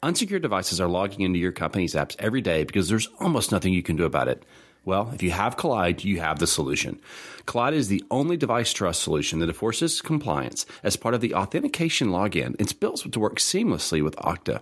Unsecured 0.03 0.41
devices 0.41 0.81
are 0.81 0.89
logging 0.89 1.21
into 1.21 1.39
your 1.39 1.53
company's 1.53 1.95
apps 1.95 2.17
every 2.19 2.41
day 2.41 2.65
because 2.65 2.89
there's 2.89 3.07
almost 3.21 3.53
nothing 3.53 3.73
you 3.73 3.81
can 3.81 3.95
do 3.95 4.03
about 4.03 4.27
it. 4.27 4.43
Well, 4.85 5.11
if 5.13 5.23
you 5.23 5.31
have 5.31 5.57
Kolide, 5.57 6.03
you 6.03 6.19
have 6.19 6.37
the 6.37 6.45
solution. 6.45 7.01
Kolide 7.47 7.73
is 7.73 7.87
the 7.87 8.03
only 8.11 8.37
device 8.37 8.71
trust 8.71 9.01
solution 9.01 9.39
that 9.39 9.49
enforces 9.49 9.99
compliance 9.99 10.67
as 10.83 10.95
part 10.95 11.15
of 11.15 11.21
the 11.21 11.33
authentication 11.33 12.09
login. 12.09 12.55
It's 12.59 12.71
built 12.73 13.11
to 13.11 13.19
work 13.19 13.37
seamlessly 13.37 14.03
with 14.03 14.15
Okta. 14.17 14.61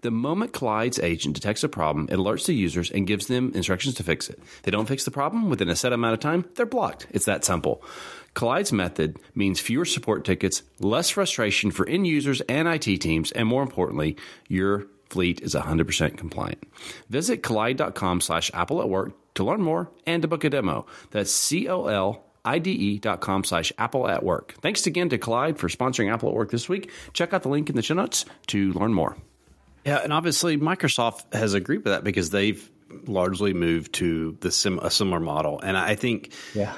The 0.00 0.10
moment 0.10 0.52
Kolide's 0.52 0.98
agent 0.98 1.36
detects 1.36 1.62
a 1.62 1.68
problem, 1.68 2.08
it 2.10 2.16
alerts 2.16 2.46
the 2.46 2.54
users 2.54 2.90
and 2.90 3.06
gives 3.06 3.28
them 3.28 3.52
instructions 3.54 3.94
to 3.94 4.02
fix 4.02 4.28
it. 4.28 4.40
If 4.40 4.62
they 4.62 4.72
don't 4.72 4.88
fix 4.88 5.04
the 5.04 5.12
problem 5.12 5.48
within 5.48 5.68
a 5.68 5.76
set 5.76 5.92
amount 5.92 6.14
of 6.14 6.20
time, 6.20 6.44
they're 6.56 6.66
blocked. 6.66 7.06
It's 7.10 7.26
that 7.26 7.44
simple. 7.44 7.84
Kolide's 8.34 8.72
method 8.72 9.16
means 9.36 9.60
fewer 9.60 9.84
support 9.84 10.24
tickets, 10.24 10.64
less 10.80 11.10
frustration 11.10 11.70
for 11.70 11.88
end 11.88 12.08
users 12.08 12.40
and 12.42 12.66
IT 12.66 13.00
teams, 13.00 13.30
and 13.30 13.46
more 13.46 13.62
importantly, 13.62 14.16
your 14.48 14.88
fleet 15.12 15.40
is 15.40 15.54
100% 15.54 16.16
compliant. 16.16 16.62
Visit 17.08 17.42
kolide.com 17.42 18.20
slash 18.20 18.50
apple 18.52 18.80
at 18.80 18.88
work 18.88 19.12
to 19.34 19.44
learn 19.44 19.62
more 19.62 19.90
and 20.06 20.22
to 20.22 20.28
book 20.28 20.44
a 20.44 20.50
demo. 20.50 20.86
That's 21.10 21.30
C-O-L 21.30 22.24
IDE.com 22.44 23.44
slash 23.44 23.72
Apple 23.78 24.08
at 24.08 24.24
Work. 24.24 24.54
Thanks 24.60 24.86
again 24.86 25.08
to 25.10 25.18
Kolide 25.18 25.58
for 25.58 25.68
sponsoring 25.68 26.12
Apple 26.12 26.30
at 26.30 26.34
Work 26.34 26.50
this 26.50 26.68
week. 26.68 26.90
Check 27.12 27.32
out 27.32 27.42
the 27.42 27.48
link 27.48 27.70
in 27.70 27.76
the 27.76 27.82
show 27.82 27.94
notes 27.94 28.24
to 28.48 28.72
learn 28.72 28.92
more. 28.92 29.16
Yeah, 29.84 29.98
and 29.98 30.12
obviously 30.12 30.56
Microsoft 30.56 31.32
has 31.32 31.54
agreed 31.54 31.78
with 31.78 31.92
that 31.92 32.04
because 32.04 32.30
they've 32.30 32.68
largely 33.06 33.52
moved 33.52 33.94
to 33.94 34.36
the 34.40 34.50
sim- 34.50 34.78
a 34.78 34.90
similar 34.90 35.20
model, 35.20 35.60
and 35.60 35.76
I 35.76 35.94
think 35.94 36.32
yeah, 36.54 36.74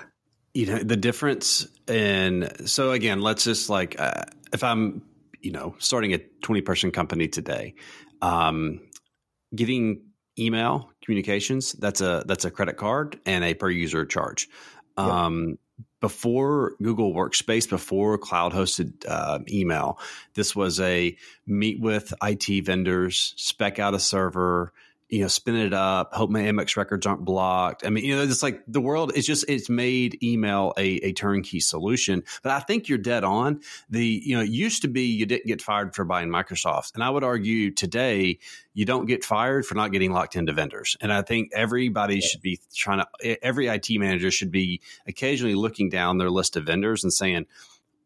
you 0.55 0.67
know 0.67 0.79
the 0.79 0.97
difference 0.97 1.67
in 1.87 2.67
so 2.67 2.93
again, 2.93 3.21
let's 3.21 3.45
just 3.45 3.69
like 3.69 4.01
uh, 4.01 4.25
if 4.53 4.65
I'm 4.65 5.03
you 5.44 5.53
know 5.53 5.74
starting 5.79 6.15
a 6.15 6.19
twenty 6.43 6.63
person 6.63 6.91
company 6.91 7.29
today, 7.29 7.74
um, 8.22 8.81
getting 9.55 10.03
email 10.39 10.91
communications 11.05 11.72
that's 11.72 12.01
a 12.01 12.24
that's 12.27 12.44
a 12.44 12.51
credit 12.51 12.77
card 12.77 13.20
and 13.27 13.44
a 13.44 13.55
per 13.55 13.70
user 13.70 14.05
charge. 14.05 14.48
Um, 14.96 15.58
before 16.01 16.74
Google 16.82 17.15
Workspace, 17.15 17.69
before 17.69 18.19
cloud 18.19 18.53
hosted 18.53 19.05
uh, 19.08 19.41
email, 19.51 19.98
this 20.34 20.55
was 20.55 20.79
a 20.81 21.17
meet 21.46 21.81
with 21.81 22.13
IT 22.22 22.65
vendors, 22.65 23.34
spec 23.36 23.79
out 23.79 23.94
a 23.94 23.98
server, 23.98 24.72
you 25.08 25.20
know, 25.20 25.29
spin 25.29 25.55
it 25.55 25.73
up, 25.73 26.15
hope 26.15 26.31
my 26.31 26.43
MX 26.43 26.77
records 26.77 27.06
aren't 27.06 27.25
blocked. 27.25 27.87
I 27.87 27.91
mean, 27.91 28.05
you 28.05 28.17
know, 28.17 28.23
it's 28.23 28.43
like 28.43 28.63
the 28.67 28.81
world 28.81 29.13
is 29.15 29.27
just, 29.27 29.44
it's 29.49 29.69
made 29.69 30.23
email 30.23 30.73
a, 30.79 30.96
a 30.96 31.13
turnkey 31.13 31.61
solution. 31.61 32.23
But 32.43 32.53
I 32.53 32.61
think 32.61 32.89
you're 32.89 32.99
dead 32.99 33.23
on. 33.23 33.61
The, 33.91 34.05
you 34.05 34.37
know, 34.37 34.43
it 34.43 34.49
used 34.49 34.82
to 34.82 34.89
be 34.89 35.03
you 35.03 35.27
didn't 35.27 35.46
get 35.46 35.61
fired 35.61 35.94
for 35.94 36.05
buying 36.05 36.31
Microsoft. 36.31 36.94
And 36.94 37.05
I 37.05 37.11
would 37.11 37.23
argue 37.23 37.70
today, 37.70 38.39
you 38.73 38.84
don't 38.84 39.06
get 39.06 39.25
fired 39.25 39.67
for 39.67 39.75
not 39.75 39.93
getting 39.93 40.13
locked 40.13 40.37
into 40.37 40.53
vendors. 40.53 40.96
And 41.01 41.13
I 41.13 41.23
think 41.23 41.51
everybody 41.55 42.17
yeah. 42.17 42.27
should 42.27 42.43
be 42.43 42.61
trying 42.75 43.05
to, 43.20 43.44
every 43.44 43.69
IT 43.69 43.89
manager 43.91 44.31
should 44.31 44.51
be 44.51 44.81
occasionally 45.06 45.55
looking 45.55 45.91
down 45.91 46.19
their 46.19 46.31
list 46.31 46.56
of 46.56 46.65
vendors 46.65 47.05
and 47.05 47.13
saying, 47.13 47.46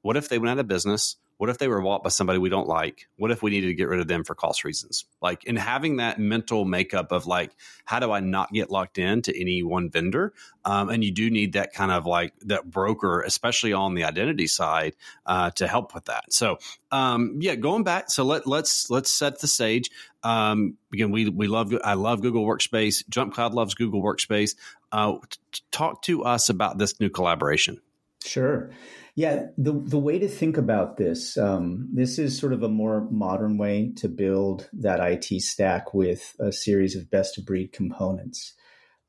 what 0.02 0.17
if 0.17 0.28
they 0.28 0.38
went 0.38 0.50
out 0.50 0.59
of 0.59 0.69
business? 0.69 1.17
What 1.38 1.50
if 1.50 1.59
they 1.59 1.68
were 1.68 1.80
bought 1.80 2.02
by 2.02 2.11
somebody 2.11 2.38
we 2.38 2.49
don't 2.49 2.68
like? 2.68 3.09
What 3.16 3.30
if 3.30 3.42
we 3.42 3.50
needed 3.50 3.68
to 3.68 3.75
get 3.75 3.88
rid 3.88 4.00
of 4.00 4.09
them 4.09 4.25
for 4.25 4.35
cost 4.35 4.64
reasons? 4.64 5.07
Like, 5.23 5.45
in 5.45 5.57
having 5.57 5.97
that 5.97 6.18
mental 6.18 6.64
makeup 6.64 7.12
of 7.12 7.26
like, 7.26 7.52
how 7.85 8.00
do 8.00 8.11
I 8.11 8.21
not 8.21 8.52
get 8.52 8.71
locked 8.71 8.99
in 8.99 9.23
to 9.23 9.40
any 9.40 9.62
one 9.62 9.88
vendor? 9.88 10.35
Um, 10.64 10.88
and 10.90 11.02
you 11.02 11.12
do 11.12 11.30
need 11.30 11.52
that 11.52 11.73
kind 11.73 11.92
of 11.92 12.07
like 12.07 12.35
that 12.40 12.68
broker, 12.68 13.23
especially 13.23 13.73
on 13.73 13.95
the 13.95 14.04
identity 14.04 14.49
side, 14.49 14.97
uh, 15.26 15.50
to 15.52 15.68
help 15.68 15.95
with 15.95 16.07
that. 16.07 16.33
So, 16.33 16.59
um, 16.90 17.38
yeah, 17.40 17.54
going 17.54 17.85
back. 17.85 18.11
So 18.11 18.25
let 18.25 18.47
let's 18.47 18.90
let's 18.90 19.11
set 19.11 19.40
the 19.40 19.47
stage. 19.47 19.90
Um, 20.25 20.76
again, 20.92 21.11
we 21.12 21.28
we 21.28 21.47
love 21.47 21.73
I 21.85 21.95
love 21.95 22.21
Google 22.21 22.45
Workspace. 22.45 23.09
Jump 23.09 23.35
Cloud 23.35 23.54
loves 23.54 23.75
Google 23.75 24.02
Workspace. 24.02 24.57
Uh, 24.90 25.18
t- 25.30 25.62
talk 25.71 26.02
to 26.02 26.25
us 26.25 26.49
about 26.49 26.78
this 26.78 26.99
new 26.99 27.11
collaboration. 27.11 27.80
Sure. 28.25 28.71
Yeah, 29.15 29.47
the 29.57 29.73
the 29.73 29.99
way 29.99 30.19
to 30.19 30.29
think 30.29 30.57
about 30.57 30.97
this, 30.97 31.37
um, 31.37 31.89
this 31.93 32.19
is 32.19 32.39
sort 32.39 32.53
of 32.53 32.63
a 32.63 32.69
more 32.69 33.09
modern 33.11 33.59
way 33.59 33.93
to 33.97 34.09
build 34.09 34.69
that 34.73 35.01
IT 35.01 35.41
stack 35.43 35.95
with 35.95 36.37
a 36.41 36.53
series 36.53 36.95
of 36.97 37.11
best 37.11 37.39
of 37.39 37.47
breed 37.47 37.73
components. 37.73 38.55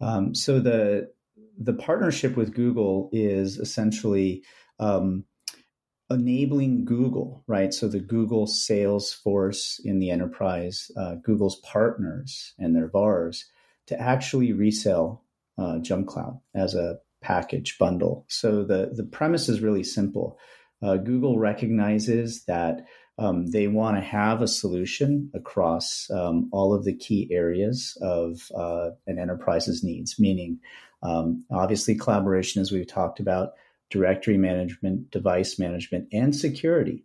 Um, 0.01 0.33
so 0.35 0.59
the 0.59 1.11
the 1.59 1.73
partnership 1.73 2.37
with 2.37 2.53
Google 2.55 3.09
is 3.11 3.57
essentially 3.57 4.43
um, 4.79 5.25
enabling 6.09 6.85
Google, 6.85 7.43
right? 7.47 7.73
So 7.73 7.87
the 7.87 7.99
Google 7.99 8.47
sales 8.47 9.13
force 9.13 9.79
in 9.83 9.99
the 9.99 10.09
enterprise, 10.11 10.89
uh, 10.97 11.15
Google's 11.15 11.59
partners 11.61 12.53
and 12.57 12.75
their 12.75 12.89
VARs 12.89 13.45
to 13.87 13.99
actually 13.99 14.53
resell 14.53 15.25
uh, 15.57 15.79
Jump 15.79 16.07
Cloud 16.07 16.39
as 16.55 16.73
a 16.75 16.99
package 17.21 17.77
bundle. 17.77 18.25
So 18.27 18.63
the, 18.63 18.91
the 18.93 19.03
premise 19.03 19.49
is 19.49 19.61
really 19.61 19.83
simple. 19.83 20.37
Uh, 20.81 20.97
Google 20.97 21.37
recognizes 21.37 22.45
that 22.45 22.85
um, 23.17 23.47
they 23.47 23.67
want 23.67 23.97
to 23.97 24.01
have 24.01 24.41
a 24.41 24.47
solution 24.47 25.29
across 25.33 26.09
um, 26.09 26.49
all 26.53 26.73
of 26.73 26.85
the 26.85 26.95
key 26.95 27.27
areas 27.31 27.97
of 28.01 28.49
uh, 28.55 28.91
an 29.07 29.19
enterprise's 29.19 29.83
needs, 29.83 30.17
meaning 30.17 30.59
um, 31.03 31.43
obviously 31.51 31.95
collaboration, 31.95 32.61
as 32.61 32.71
we've 32.71 32.87
talked 32.87 33.19
about, 33.19 33.53
directory 33.89 34.37
management, 34.37 35.11
device 35.11 35.59
management, 35.59 36.07
and 36.13 36.33
security. 36.33 37.03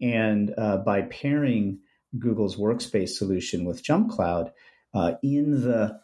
And 0.00 0.52
uh, 0.58 0.78
by 0.78 1.02
pairing 1.02 1.78
Google's 2.18 2.56
workspace 2.56 3.10
solution 3.10 3.64
with 3.64 3.84
Jump 3.84 4.10
Cloud 4.10 4.52
uh, 4.94 5.12
in 5.22 5.62
the 5.62 6.00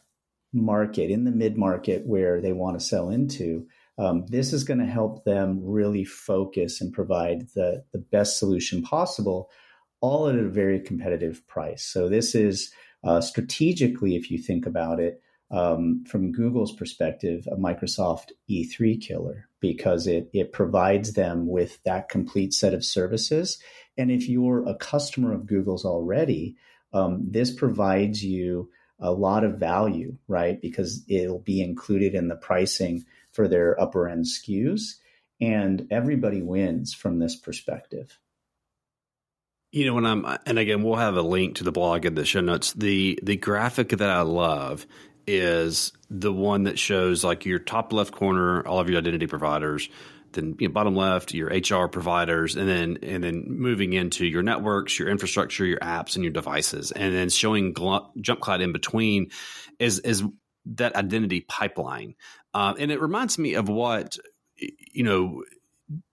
market, 0.52 1.10
in 1.10 1.24
the 1.24 1.30
mid 1.30 1.56
market 1.56 2.06
where 2.06 2.40
they 2.40 2.52
want 2.52 2.78
to 2.78 2.84
sell 2.84 3.10
into, 3.10 3.66
um, 3.98 4.26
this 4.26 4.52
is 4.52 4.64
going 4.64 4.80
to 4.80 4.86
help 4.86 5.24
them 5.24 5.60
really 5.62 6.04
focus 6.04 6.80
and 6.80 6.92
provide 6.92 7.48
the, 7.54 7.84
the 7.92 7.98
best 7.98 8.38
solution 8.38 8.82
possible, 8.82 9.50
all 10.00 10.28
at 10.28 10.34
a 10.34 10.48
very 10.48 10.80
competitive 10.80 11.46
price. 11.46 11.84
So, 11.84 12.08
this 12.08 12.34
is 12.34 12.72
uh, 13.04 13.20
strategically, 13.20 14.16
if 14.16 14.30
you 14.30 14.38
think 14.38 14.66
about 14.66 15.00
it, 15.00 15.20
um, 15.52 16.04
from 16.08 16.32
Google's 16.32 16.74
perspective, 16.74 17.46
a 17.50 17.56
Microsoft 17.56 18.30
E3 18.50 19.00
killer 19.00 19.48
because 19.60 20.06
it 20.06 20.30
it 20.32 20.52
provides 20.52 21.12
them 21.12 21.46
with 21.46 21.78
that 21.84 22.08
complete 22.08 22.54
set 22.54 22.72
of 22.72 22.84
services. 22.84 23.58
And 23.98 24.10
if 24.10 24.28
you're 24.28 24.66
a 24.66 24.74
customer 24.74 25.32
of 25.32 25.46
Google's 25.46 25.84
already, 25.84 26.56
um, 26.94 27.26
this 27.30 27.50
provides 27.54 28.24
you 28.24 28.70
a 29.02 29.10
lot 29.10 29.44
of 29.44 29.58
value, 29.58 30.16
right? 30.28 30.60
Because 30.60 31.04
it'll 31.08 31.40
be 31.40 31.60
included 31.60 32.14
in 32.14 32.28
the 32.28 32.36
pricing 32.36 33.04
for 33.32 33.48
their 33.48 33.78
upper 33.80 34.08
end 34.08 34.24
SKUs. 34.24 34.94
And 35.40 35.88
everybody 35.90 36.40
wins 36.40 36.94
from 36.94 37.18
this 37.18 37.34
perspective. 37.34 38.18
You 39.72 39.86
know, 39.86 39.94
when 39.94 40.06
I'm, 40.06 40.24
and 40.46 40.58
again, 40.58 40.82
we'll 40.82 40.96
have 40.96 41.16
a 41.16 41.22
link 41.22 41.56
to 41.56 41.64
the 41.64 41.72
blog 41.72 42.04
in 42.04 42.14
the 42.14 42.24
show 42.24 42.40
notes. 42.40 42.72
The 42.74 43.18
the 43.22 43.36
graphic 43.36 43.88
that 43.88 44.10
I 44.10 44.20
love 44.20 44.86
is 45.26 45.92
the 46.12 46.32
one 46.32 46.64
that 46.64 46.78
shows 46.78 47.24
like 47.24 47.46
your 47.46 47.58
top 47.58 47.92
left 47.92 48.12
corner, 48.12 48.66
all 48.66 48.78
of 48.78 48.90
your 48.90 48.98
identity 48.98 49.26
providers, 49.26 49.88
then 50.32 50.56
you 50.58 50.68
know, 50.68 50.74
bottom 50.74 50.94
left 50.94 51.32
your 51.32 51.48
HR 51.48 51.88
providers, 51.88 52.56
and 52.56 52.68
then 52.68 52.98
and 53.02 53.24
then 53.24 53.44
moving 53.48 53.94
into 53.94 54.26
your 54.26 54.42
networks, 54.42 54.98
your 54.98 55.08
infrastructure, 55.08 55.64
your 55.64 55.78
apps, 55.78 56.14
and 56.14 56.24
your 56.24 56.32
devices, 56.32 56.92
and 56.92 57.14
then 57.14 57.30
showing 57.30 57.74
Gl- 57.74 58.10
Jump 58.20 58.40
Cloud 58.40 58.60
in 58.60 58.72
between 58.72 59.30
is 59.78 59.98
is 60.00 60.22
that 60.66 60.96
identity 60.96 61.40
pipeline, 61.40 62.14
uh, 62.54 62.74
and 62.78 62.92
it 62.92 63.00
reminds 63.00 63.38
me 63.38 63.54
of 63.54 63.68
what 63.68 64.16
you 64.56 65.04
know 65.04 65.42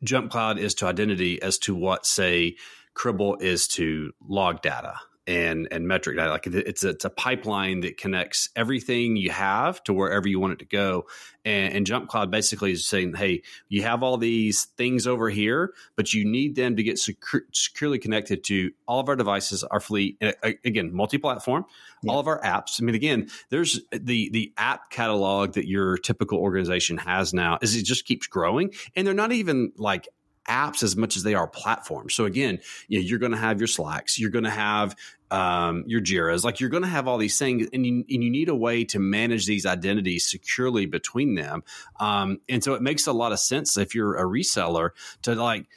Jump 0.04 0.32
Cloud 0.32 0.60
is 0.60 0.76
to 0.76 0.88
identity 0.88 1.42
as 1.42 1.58
to 1.60 1.76
what 1.76 2.06
say 2.06 2.56
Cribl 2.96 3.42
is 3.42 3.68
to 3.70 4.12
log 4.22 4.62
data 4.62 4.96
and 5.30 5.68
and 5.70 5.88
metric 5.88 6.18
data. 6.18 6.32
Like 6.32 6.48
it's 6.48 6.84
a, 6.84 6.90
it's 6.90 7.06
a 7.06 7.10
pipeline 7.10 7.82
that 7.82 7.98
connects 7.98 8.50
everything 8.56 9.16
you 9.16 9.30
have 9.30 9.82
to 9.84 9.94
wherever 9.94 10.28
you 10.28 10.40
want 10.40 10.54
it 10.54 10.60
to 10.60 10.66
go. 10.66 11.06
And, 11.46 11.74
and, 11.74 11.86
Jump 11.86 12.10
Cloud 12.10 12.30
basically 12.32 12.74
is 12.74 12.86
saying, 12.86 13.14
hey, 13.14 13.44
you 13.70 13.84
have 13.84 14.04
all 14.04 14.18
these 14.18 14.66
things 14.66 15.08
over 15.08 15.30
here, 15.30 15.74
but 15.96 16.14
you 16.14 16.26
need 16.26 16.56
them 16.56 16.76
to 16.76 16.84
get 16.84 17.00
secure, 17.00 17.44
securely 17.54 17.98
connected 17.98 18.44
to 18.46 18.72
all 18.88 19.00
of 19.00 19.08
our 19.08 19.16
devices, 19.16 19.64
our 19.64 19.80
fleet. 19.80 20.18
And 20.20 20.36
uh, 20.44 20.52
again, 20.66 20.94
multi-platform, 20.94 21.66
yeah. 22.04 22.12
all 22.12 22.20
of 22.20 22.28
our 22.28 22.42
apps. 22.42 22.82
I 22.82 22.86
mean, 22.86 22.96
again, 22.96 23.30
there's 23.50 23.80
the 23.92 24.30
the 24.32 24.52
app 24.58 24.90
catalog 24.90 25.54
that 25.54 25.68
your 25.68 25.98
typical 25.98 26.40
organization 26.40 26.98
has 26.98 27.34
now 27.34 27.60
is 27.62 27.76
it 27.76 27.86
just 27.86 28.06
keeps 28.06 28.28
growing, 28.28 28.74
and 28.96 29.06
they're 29.06 29.14
not 29.14 29.32
even 29.32 29.72
like 29.78 30.08
apps 30.50 30.84
as 30.84 30.96
much 30.96 31.16
as 31.16 31.24
they 31.24 31.36
are 31.36 31.48
platforms. 31.48 32.14
So 32.14 32.26
again, 32.26 32.60
you 32.88 33.00
know, 33.00 33.06
you're 33.06 33.20
going 33.20 33.32
to 33.32 33.38
have 33.38 33.60
your 33.60 33.68
Slacks, 33.68 34.20
you're 34.20 34.32
going 34.32 34.46
to 34.46 34.50
have 34.50 34.96
um, 35.32 35.84
your 35.86 36.02
Jiras, 36.02 36.44
like 36.44 36.60
you're 36.60 36.70
going 36.70 36.84
to 36.84 36.90
have 36.90 37.08
all 37.08 37.18
these 37.18 37.38
things, 37.38 37.68
and 37.72 37.86
you, 37.86 38.04
and 38.10 38.24
you 38.24 38.30
need 38.30 38.50
a 38.50 38.56
way 38.56 38.84
to 38.86 39.00
manage 39.00 39.46
these 39.46 39.66
identities 39.66 40.26
securely 40.26 40.88
between 40.88 41.36
them. 41.36 41.64
Um, 42.00 42.40
and 42.50 42.64
so 42.64 42.74
it 42.74 42.82
makes 42.82 43.08
a 43.08 43.14
lot 43.14 43.32
of 43.32 43.40
sense 43.40 43.78
if 43.78 43.94
you're 43.94 44.16
a 44.16 44.24
reseller 44.24 44.90
to 45.22 45.36
like 45.36 45.68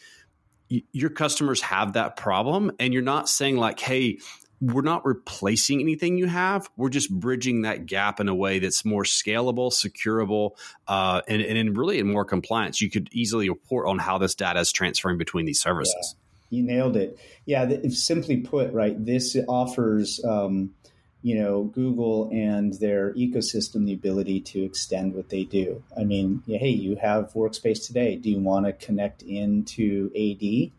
your 0.69 1.11
customers 1.11 1.61
have 1.61 1.93
that 1.93 2.17
problem, 2.17 2.73
and 2.81 2.95
you're 2.95 3.03
not 3.03 3.29
saying 3.29 3.59
like, 3.59 3.79
hey 3.79 4.19
we're 4.63 4.83
not 4.83 5.05
replacing 5.05 5.81
anything 5.81 6.17
you 6.17 6.27
have. 6.27 6.71
We're 6.77 6.89
just 6.89 7.11
bridging 7.11 7.63
that 7.63 7.87
gap 7.87 8.21
in 8.21 8.29
a 8.29 8.35
way 8.35 8.61
that's 8.61 8.85
more 8.85 9.03
scalable, 9.03 9.73
securable, 9.73 10.53
uh, 10.87 11.21
and, 11.27 11.43
and 11.43 11.77
really 11.77 11.99
in 11.99 12.11
more 12.11 12.25
compliance. 12.25 12.81
You 12.81 12.89
could 12.89 13.09
easily 13.13 13.49
report 13.49 13.89
on 13.89 13.99
how 13.99 14.19
this 14.19 14.37
data 14.37 14.61
is 14.61 14.71
transferring 14.71 15.19
between 15.19 15.47
these 15.47 15.61
services. 15.61 16.15
Yeah, 16.49 16.59
you 16.59 16.63
nailed 16.63 16.97
it. 16.97 17.19
Yeah, 17.45 17.65
the, 17.65 17.91
simply 17.91 18.37
put, 18.37 18.73
right, 18.73 18.95
this 19.05 19.37
offers 19.49 20.25
um, 20.25 20.73
you 21.23 21.41
know 21.41 21.65
Google 21.65 22.31
and 22.33 22.73
their 22.75 23.13
ecosystem 23.15 23.85
the 23.87 23.95
ability 23.95 24.41
to 24.41 24.65
extend 24.65 25.15
what 25.15 25.29
they 25.29 25.43
do. 25.43 25.83
I 25.99 26.05
mean, 26.05 26.45
hey, 26.47 26.69
you 26.69 26.97
have 26.97 27.33
Workspace 27.33 27.85
today. 27.85 28.15
Do 28.15 28.31
you 28.31 28.39
want 28.39 28.67
to 28.67 28.73
connect 28.73 29.23
into 29.23 30.13
AD? 30.15 30.71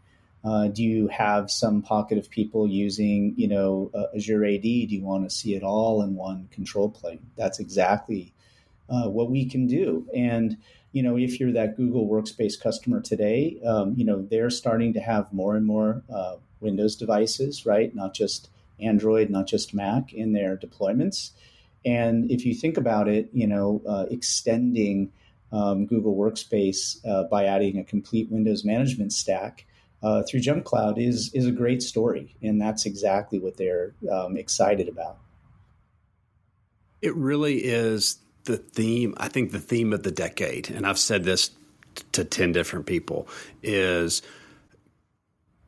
Uh, 0.43 0.67
do 0.67 0.83
you 0.83 1.07
have 1.07 1.49
some 1.49 1.81
pocket 1.81 2.17
of 2.17 2.29
people 2.29 2.67
using, 2.67 3.33
you 3.37 3.47
know, 3.47 3.89
uh, 3.93 4.15
Azure 4.15 4.45
AD? 4.45 4.61
Do 4.61 4.67
you 4.67 5.01
want 5.01 5.23
to 5.23 5.33
see 5.33 5.55
it 5.55 5.63
all 5.63 6.01
in 6.01 6.15
one 6.15 6.49
control 6.51 6.89
plane? 6.89 7.25
That's 7.37 7.59
exactly 7.59 8.33
uh, 8.89 9.09
what 9.09 9.29
we 9.29 9.45
can 9.45 9.67
do. 9.67 10.07
And 10.13 10.57
you 10.93 11.01
know, 11.01 11.17
if 11.17 11.39
you're 11.39 11.51
that 11.51 11.75
Google 11.75 12.07
Workspace 12.07 12.59
customer 12.59 13.01
today, 13.01 13.59
um, 13.65 13.95
you 13.97 14.05
know, 14.05 14.21
they're 14.21 14.51
starting 14.51 14.93
to 14.93 14.99
have 14.99 15.33
more 15.33 15.55
and 15.55 15.65
more 15.65 16.03
uh, 16.13 16.35
Windows 16.61 16.95
devices, 16.95 17.65
right? 17.65 17.93
Not 17.93 18.13
just 18.13 18.49
Android, 18.79 19.29
not 19.31 19.47
just 19.47 19.73
Mac 19.73 20.13
in 20.13 20.33
their 20.33 20.55
deployments. 20.55 21.31
And 21.83 22.29
if 22.29 22.45
you 22.45 22.53
think 22.53 22.77
about 22.77 23.09
it, 23.09 23.29
you 23.33 23.47
know, 23.47 23.81
uh, 23.87 24.05
extending 24.09 25.11
um, 25.51 25.87
Google 25.87 26.15
Workspace 26.15 27.05
uh, 27.07 27.23
by 27.23 27.45
adding 27.45 27.79
a 27.79 27.83
complete 27.83 28.29
Windows 28.29 28.63
management 28.63 29.13
stack 29.13 29.65
uh, 30.03 30.21
through 30.23 30.41
Jump 30.41 30.65
Cloud 30.65 30.99
is 30.99 31.33
is 31.33 31.47
a 31.47 31.51
great 31.51 31.81
story, 31.81 32.35
and 32.41 32.61
that's 32.61 32.85
exactly 32.85 33.39
what 33.39 33.57
they're 33.57 33.95
um, 34.11 34.37
excited 34.37 34.89
about. 34.89 35.17
It 37.01 37.15
really 37.15 37.59
is 37.59 38.19
the 38.43 38.57
theme. 38.57 39.13
I 39.17 39.29
think 39.29 39.51
the 39.51 39.59
theme 39.59 39.93
of 39.93 40.03
the 40.03 40.11
decade, 40.11 40.69
and 40.69 40.85
I've 40.85 40.99
said 40.99 41.23
this 41.23 41.49
t- 41.95 42.03
to 42.11 42.25
ten 42.25 42.51
different 42.51 42.85
people, 42.85 43.27
is 43.61 44.21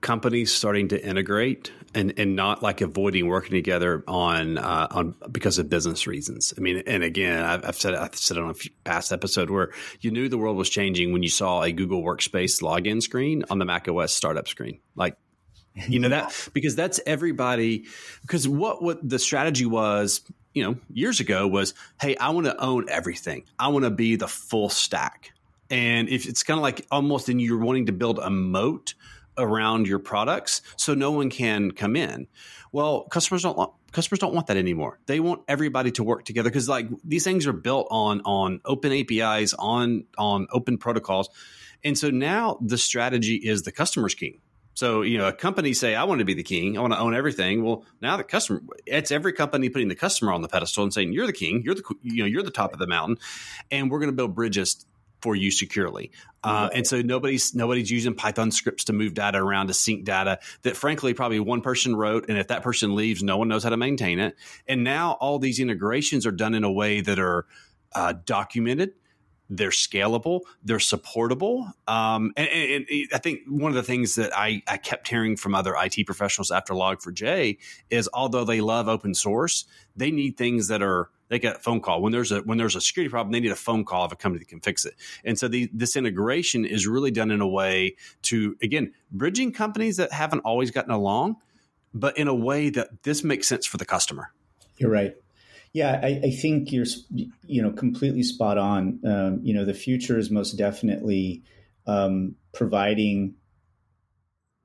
companies 0.06 0.54
starting 0.54 0.88
to 0.88 1.04
integrate 1.04 1.72
and, 1.96 2.14
and 2.18 2.36
not 2.36 2.62
like 2.62 2.80
avoiding 2.82 3.26
working 3.26 3.54
together 3.54 4.04
on 4.08 4.60
uh, 4.60 4.88
on 4.92 5.16
because 5.32 5.58
of 5.58 5.68
business 5.68 6.06
reasons. 6.06 6.54
I 6.56 6.62
mean, 6.62 6.84
and 6.86 7.04
again, 7.04 7.44
I've, 7.44 7.66
I've 7.66 7.76
said 7.76 7.96
I've 7.96 8.16
said 8.16 8.38
it 8.38 8.44
on 8.44 8.52
a 8.52 8.70
past 8.84 9.12
episode 9.12 9.50
where 9.50 9.72
you 10.02 10.12
knew 10.12 10.30
the 10.30 10.38
world 10.38 10.58
was 10.58 10.70
changing 10.70 11.12
when 11.12 11.24
you 11.24 11.30
saw 11.30 11.64
a 11.64 11.72
Google 11.72 12.04
Workspace 12.04 12.62
login 12.62 13.02
screen 13.02 13.46
on 13.50 13.58
the 13.58 13.66
Mac 13.66 13.88
OS 13.88 14.14
startup 14.14 14.48
screen. 14.48 14.80
Like, 14.96 15.18
you 15.88 15.98
know 15.98 16.10
that 16.10 16.50
because 16.54 16.76
that's 16.76 17.00
everybody. 17.08 17.86
Because 18.22 18.48
what 18.48 18.84
what 18.84 19.10
the 19.10 19.18
strategy 19.18 19.66
was, 19.66 20.22
you 20.54 20.62
know, 20.62 20.78
years 20.94 21.20
ago 21.20 21.48
was, 21.48 21.74
hey, 22.00 22.16
I 22.16 22.30
want 22.30 22.46
to 22.46 22.56
own 22.64 22.90
everything. 22.90 23.46
I 23.58 23.70
want 23.70 23.86
to 23.86 23.92
be 23.92 24.18
the 24.18 24.28
full 24.28 24.70
stack. 24.70 25.32
And 25.72 26.10
if 26.10 26.28
it's 26.28 26.44
kind 26.44 26.60
of 26.60 26.62
like 26.62 26.86
almost, 26.92 27.28
and 27.28 27.42
you're 27.42 27.58
wanting 27.58 27.88
to 27.88 27.92
build 27.92 28.20
a 28.20 28.30
moat 28.30 28.94
around 29.38 29.88
your 29.88 30.00
products 30.00 30.62
so 30.78 30.94
no 30.94 31.12
one 31.12 31.30
can 31.30 31.72
come 31.72 31.96
in. 31.96 32.28
Well, 32.72 33.04
customers 33.04 33.44
don't 33.44 33.58
want 33.58 33.74
customers 33.92 34.20
don't 34.20 34.34
want 34.34 34.48
that 34.48 34.58
anymore. 34.58 35.00
They 35.06 35.20
want 35.20 35.44
everybody 35.48 35.92
to 35.92 36.04
work 36.04 36.26
together 36.26 36.50
because 36.50 36.68
like 36.68 36.88
these 37.04 37.24
things 37.24 37.48
are 37.48 37.54
built 37.54 37.88
on 37.90 38.22
on 38.22 38.62
open 38.66 38.92
APIs, 38.92 39.54
on 39.54 40.06
on 40.18 40.48
open 40.52 40.78
protocols. 40.78 41.30
And 41.84 41.98
so 41.98 42.10
now 42.10 42.58
the 42.62 42.78
strategy 42.78 43.36
is 43.36 43.64
the 43.64 43.72
customer's 43.72 44.16
king. 44.16 44.42
So, 44.76 45.04
you 45.04 45.18
know, 45.18 45.30
a 45.30 45.34
company 45.34 45.74
say, 45.74 45.96
I 45.96 46.04
want 46.04 46.20
to 46.20 46.26
be 46.26 46.34
the 46.34 46.44
king. 46.44 46.78
I 46.78 46.82
want 46.82 46.92
to 46.92 47.00
own 47.00 47.16
everything. 47.16 47.64
Well, 47.64 47.86
now 48.02 48.18
the 48.18 48.26
customer, 48.26 48.62
it's 48.86 49.10
every 49.10 49.32
company 49.32 49.70
putting 49.70 49.88
the 49.88 49.96
customer 49.96 50.34
on 50.34 50.42
the 50.42 50.50
pedestal 50.50 50.84
and 50.84 50.94
saying, 50.94 51.14
you're 51.14 51.28
the 51.28 51.34
king. 51.34 51.62
You're 51.64 51.76
the, 51.76 51.84
you 52.04 52.24
know, 52.24 52.26
you're 52.26 52.44
the 52.44 52.52
top 52.52 52.74
of 52.74 52.80
the 52.80 52.88
mountain. 52.88 53.18
And 53.72 53.90
we're 53.90 54.00
going 54.00 54.12
to 54.12 54.16
build 54.16 54.36
bridges 54.36 54.86
for 55.22 55.36
you 55.36 55.52
securely. 55.52 56.12
Uh, 56.44 56.70
and 56.74 56.86
so 56.86 57.02
nobody's 57.02 57.56
nobody's 57.56 57.90
using 57.90 58.14
Python 58.14 58.52
scripts 58.52 58.84
to 58.86 58.94
move 58.94 59.16
data 59.16 59.40
around 59.40 59.68
to 59.68 59.74
sync 59.74 60.06
data 60.06 60.40
that 60.62 60.78
frankly 60.78 61.14
probably 61.14 61.40
one 61.40 61.62
person 61.62 61.96
wrote, 61.96 62.26
and 62.30 62.38
if 62.38 62.50
that 62.50 62.62
person 62.62 62.96
leaves, 62.96 63.24
no 63.24 63.38
one 63.38 63.48
knows 63.48 63.64
how 63.64 63.70
to 63.70 63.78
maintain 63.78 64.20
it. 64.20 64.36
And 64.68 64.84
now 64.84 65.14
all 65.14 65.40
these 65.40 65.60
integrations 65.60 66.26
are 66.28 66.32
done 66.32 66.54
in 66.54 66.64
a 66.64 66.72
way 66.72 67.02
that 67.02 67.18
are 67.18 67.48
uh, 67.96 68.14
documented. 68.26 68.94
They're 69.50 69.70
scalable. 69.70 70.42
They're 70.64 70.80
supportable. 70.80 71.72
Um, 71.88 72.34
and, 72.36 72.48
and, 72.48 72.86
and, 72.90 73.08
I 73.14 73.20
think 73.20 73.42
one 73.48 73.72
of 73.72 73.76
the 73.76 73.84
things 73.84 74.16
that 74.16 74.36
I, 74.36 74.64
I 74.68 74.78
kept 74.78 75.08
hearing 75.08 75.38
from 75.38 75.54
other 75.54 75.76
IT 75.78 76.06
professionals 76.06 76.52
after 76.52 76.74
Log4j 76.74 77.58
is 77.90 78.10
although 78.12 78.44
they 78.44 78.62
love 78.62 78.88
open 78.88 79.14
source, 79.14 79.66
they 79.96 80.10
need 80.12 80.38
things 80.38 80.68
that 80.70 80.82
are 80.82 81.10
they 81.28 81.40
get 81.40 81.58
a 81.58 81.60
phone 81.60 81.82
call. 81.82 82.02
When 82.02 82.12
there's 82.12 82.32
a 82.32 82.40
when 82.42 82.58
there's 82.58 82.76
a 82.76 82.82
security 82.82 83.10
problem 83.10 83.32
they 83.32 83.40
need 83.40 83.52
a 83.52 83.56
phone 83.56 83.86
call 83.86 84.06
of 84.06 84.12
a 84.12 84.16
company 84.16 84.40
that 84.40 84.50
can 84.50 84.60
fix 84.60 84.86
it. 84.86 84.96
And 85.24 85.38
so 85.38 85.48
the, 85.48 85.70
this 85.74 85.96
integration 85.96 86.66
is 86.66 86.88
really 86.88 87.12
done 87.12 87.32
in 87.32 87.42
a 87.42 87.48
way 87.48 87.96
to 88.24 88.56
again 88.62 88.94
bridging 89.12 89.52
companies 89.52 89.98
that 89.98 90.12
haven't 90.12 90.40
always 90.40 90.72
gotten 90.72 90.92
along 90.92 91.38
but 91.94 92.18
in 92.18 92.28
a 92.28 92.36
way 92.36 92.70
that 92.70 93.04
this 93.04 93.24
makes 93.24 93.48
sense 93.48 93.66
for 93.66 93.78
the 93.78 93.86
customer. 93.86 94.32
You're 94.78 94.92
right. 94.92 95.16
Yeah 95.72 96.00
i, 96.04 96.22
I 96.24 96.30
think 96.32 96.72
you're 96.72 96.86
you 97.12 97.62
know 97.62 97.72
completely 97.72 98.24
spot 98.24 98.58
on. 98.58 99.00
Um, 99.06 99.40
you 99.44 99.54
know 99.54 99.66
the 99.66 99.74
future 99.74 100.18
is 100.18 100.30
most 100.30 100.54
definitely 100.54 101.44
um, 101.88 102.36
providing 102.54 103.36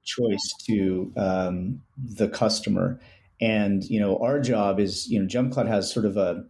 choice 0.05 0.55
to 0.67 1.13
um, 1.17 1.83
the 1.97 2.29
customer 2.29 3.01
and 3.41 3.85
you 3.85 4.01
know, 4.01 4.19
our 4.19 4.41
job 4.41 4.81
is 4.81 5.09
you 5.09 5.21
know, 5.21 5.27
JumpCloud 5.27 5.69
has 5.69 5.93
sort 5.93 6.07
of 6.07 6.17
a 6.17 6.45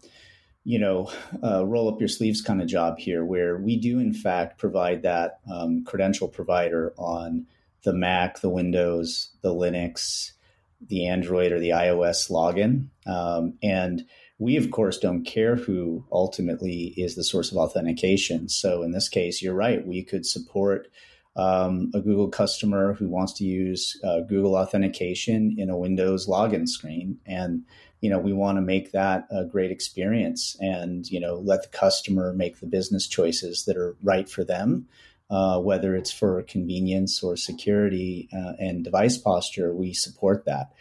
you 0.65 0.79
know, 0.79 1.11
uh, 1.43 1.65
roll 1.65 1.89
up 1.89 2.01
your 2.01 2.09
sleeves 2.09 2.43
kind 2.43 2.61
of 2.61 2.69
job 2.69 2.99
here, 2.99 3.25
where 3.25 3.57
we 3.57 3.77
do 3.77 3.99
in 3.99 4.13
fact 4.13 4.59
provide 4.59 5.03
that 5.03 5.41
um, 5.51 5.85
credential 5.85 6.29
provider 6.29 6.93
on 6.99 7.47
the 7.83 7.95
Mac, 7.95 8.41
the 8.41 8.51
Windows, 8.51 9.31
the 9.41 9.55
Linux, 9.55 10.33
the 10.87 11.07
Android, 11.07 11.53
or 11.53 11.59
the 11.59 11.71
iOS 11.71 12.31
login, 12.31 12.89
um, 13.07 13.55
and 13.63 14.05
we 14.39 14.57
of 14.57 14.71
course 14.71 14.99
don't 14.99 15.25
care 15.25 15.57
who 15.57 16.05
ultimately 16.13 16.95
is 16.97 17.15
the 17.15 17.25
source 17.25 17.51
of 17.51 17.59
authentication. 17.59 18.49
So 18.49 18.83
in 18.83 18.93
this 18.93 19.09
case, 19.09 19.43
you're 19.43 19.55
right. 19.55 19.87
We 19.87 20.03
could 20.03 20.27
support 20.27 20.89
um, 21.41 21.91
a 21.95 22.01
Google 22.03 22.29
customer 22.29 22.93
who 22.93 23.09
wants 23.09 23.33
to 23.35 23.45
use 23.45 23.99
uh, 24.05 24.21
Google 24.21 24.57
authentication 24.57 25.55
in 25.57 25.71
a 25.71 25.77
Windows 25.77 26.27
login 26.27 26.69
screen. 26.69 27.19
And, 27.25 27.65
you 28.03 28.11
know, 28.11 28.19
we 28.19 28.35
want 28.35 28.59
to 28.59 28.63
make 28.63 28.93
that 28.93 29.27
a 29.31 29.47
great 29.47 29.71
experience 29.71 30.55
and, 30.61 31.09
you 31.09 31.19
know, 31.19 31.37
let 31.37 31.63
the 31.63 31.69
customer 31.69 32.35
make 32.35 32.61
the 32.61 32.67
business 32.67 33.09
choices 33.09 33.65
that 33.65 33.79
are 33.79 33.97
right 34.03 34.29
for 34.29 34.45
them. 34.45 34.87
Uh, 35.31 35.59
whether 35.61 35.95
it's 35.95 36.13
for 36.13 36.43
convenience 36.43 37.23
or 37.23 37.37
security 37.37 38.29
uh, 38.37 38.53
and 38.59 38.85
device 38.85 39.17
posture, 39.17 39.73
we 39.73 39.95
support 39.95 40.45
that. 40.45 40.73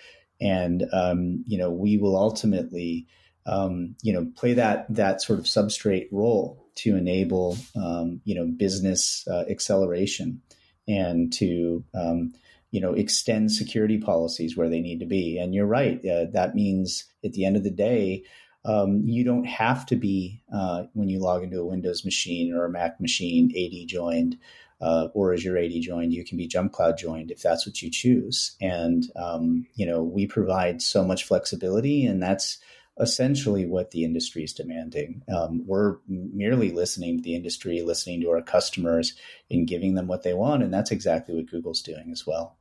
And, 0.41 0.85
um, 0.91 1.45
you 1.47 1.57
know, 1.57 1.69
we 1.69 1.97
will 1.97 2.17
ultimately, 2.17 3.05
um, 3.45 3.95
you 4.01 4.11
know, 4.11 4.29
play 4.35 4.55
that, 4.55 4.93
that 4.93 5.21
sort 5.21 5.39
of 5.39 5.45
substrate 5.45 6.07
role 6.11 6.68
to 6.79 6.95
enable 6.95 7.57
um, 7.75 8.21
you 8.24 8.36
know 8.36 8.45
business 8.45 9.27
uh, 9.27 9.43
acceleration 9.50 10.41
and 10.88 11.31
to 11.33 11.83
um, 11.93 12.33
you 12.71 12.81
know 12.81 12.93
extend 12.93 13.51
security 13.51 13.98
policies 13.98 14.55
where 14.55 14.69
they 14.69 14.81
need 14.81 15.00
to 15.00 15.05
be. 15.05 15.38
And 15.38 15.53
you're 15.53 15.65
right. 15.65 16.00
Uh, 16.05 16.25
that 16.33 16.55
means 16.55 17.05
at 17.24 17.33
the 17.33 17.45
end 17.45 17.57
of 17.57 17.63
the 17.63 17.71
day, 17.71 18.24
um, 18.65 19.01
you 19.05 19.24
don't 19.24 19.45
have 19.45 19.86
to 19.88 19.95
be 19.95 20.41
uh, 20.53 20.83
when 20.93 21.09
you 21.09 21.19
log 21.19 21.43
into 21.43 21.59
a 21.59 21.65
Windows 21.65 22.05
machine 22.05 22.53
or 22.53 22.65
a 22.65 22.69
Mac 22.69 23.00
machine 23.00 23.51
AD 23.55 23.88
joined. 23.88 24.38
Uh, 24.81 25.09
or 25.13 25.33
your 25.33 25.57
AD 25.57 25.74
joined, 25.81 26.13
you 26.13 26.24
can 26.24 26.38
be 26.38 26.48
JumpCloud 26.48 26.98
joined 26.98 27.31
if 27.31 27.41
that's 27.41 27.67
what 27.67 27.81
you 27.81 27.91
choose. 27.91 28.55
And 28.62 29.03
um, 29.17 29.67
you 29.75 29.86
know 29.86 30.01
we 30.01 30.25
provide 30.25 30.81
so 30.81 31.03
much 31.03 31.25
flexibility, 31.25 32.05
and 32.05 32.24
that's 32.24 32.59
essentially 33.00 33.65
what 33.65 33.91
the 33.91 34.03
industry 34.03 34.44
is 34.44 34.53
demanding. 34.53 35.24
Um, 35.34 35.65
we're 35.65 35.98
merely 36.08 36.72
listening 36.72 37.18
to 37.18 37.24
the 37.24 37.36
industry, 37.36 37.82
listening 37.82 38.22
to 38.22 38.29
our 38.29 38.41
customers, 38.41 39.15
and 39.50 39.68
giving 39.68 39.96
them 39.96 40.08
what 40.08 40.24
they 40.24 40.34
want, 40.34 40.63
and 40.63 40.74
that's 40.74 40.91
exactly 40.91 41.36
what 41.36 41.50
Google's 41.50 41.82
doing 41.82 42.10
as 42.12 42.27
well. 42.27 42.58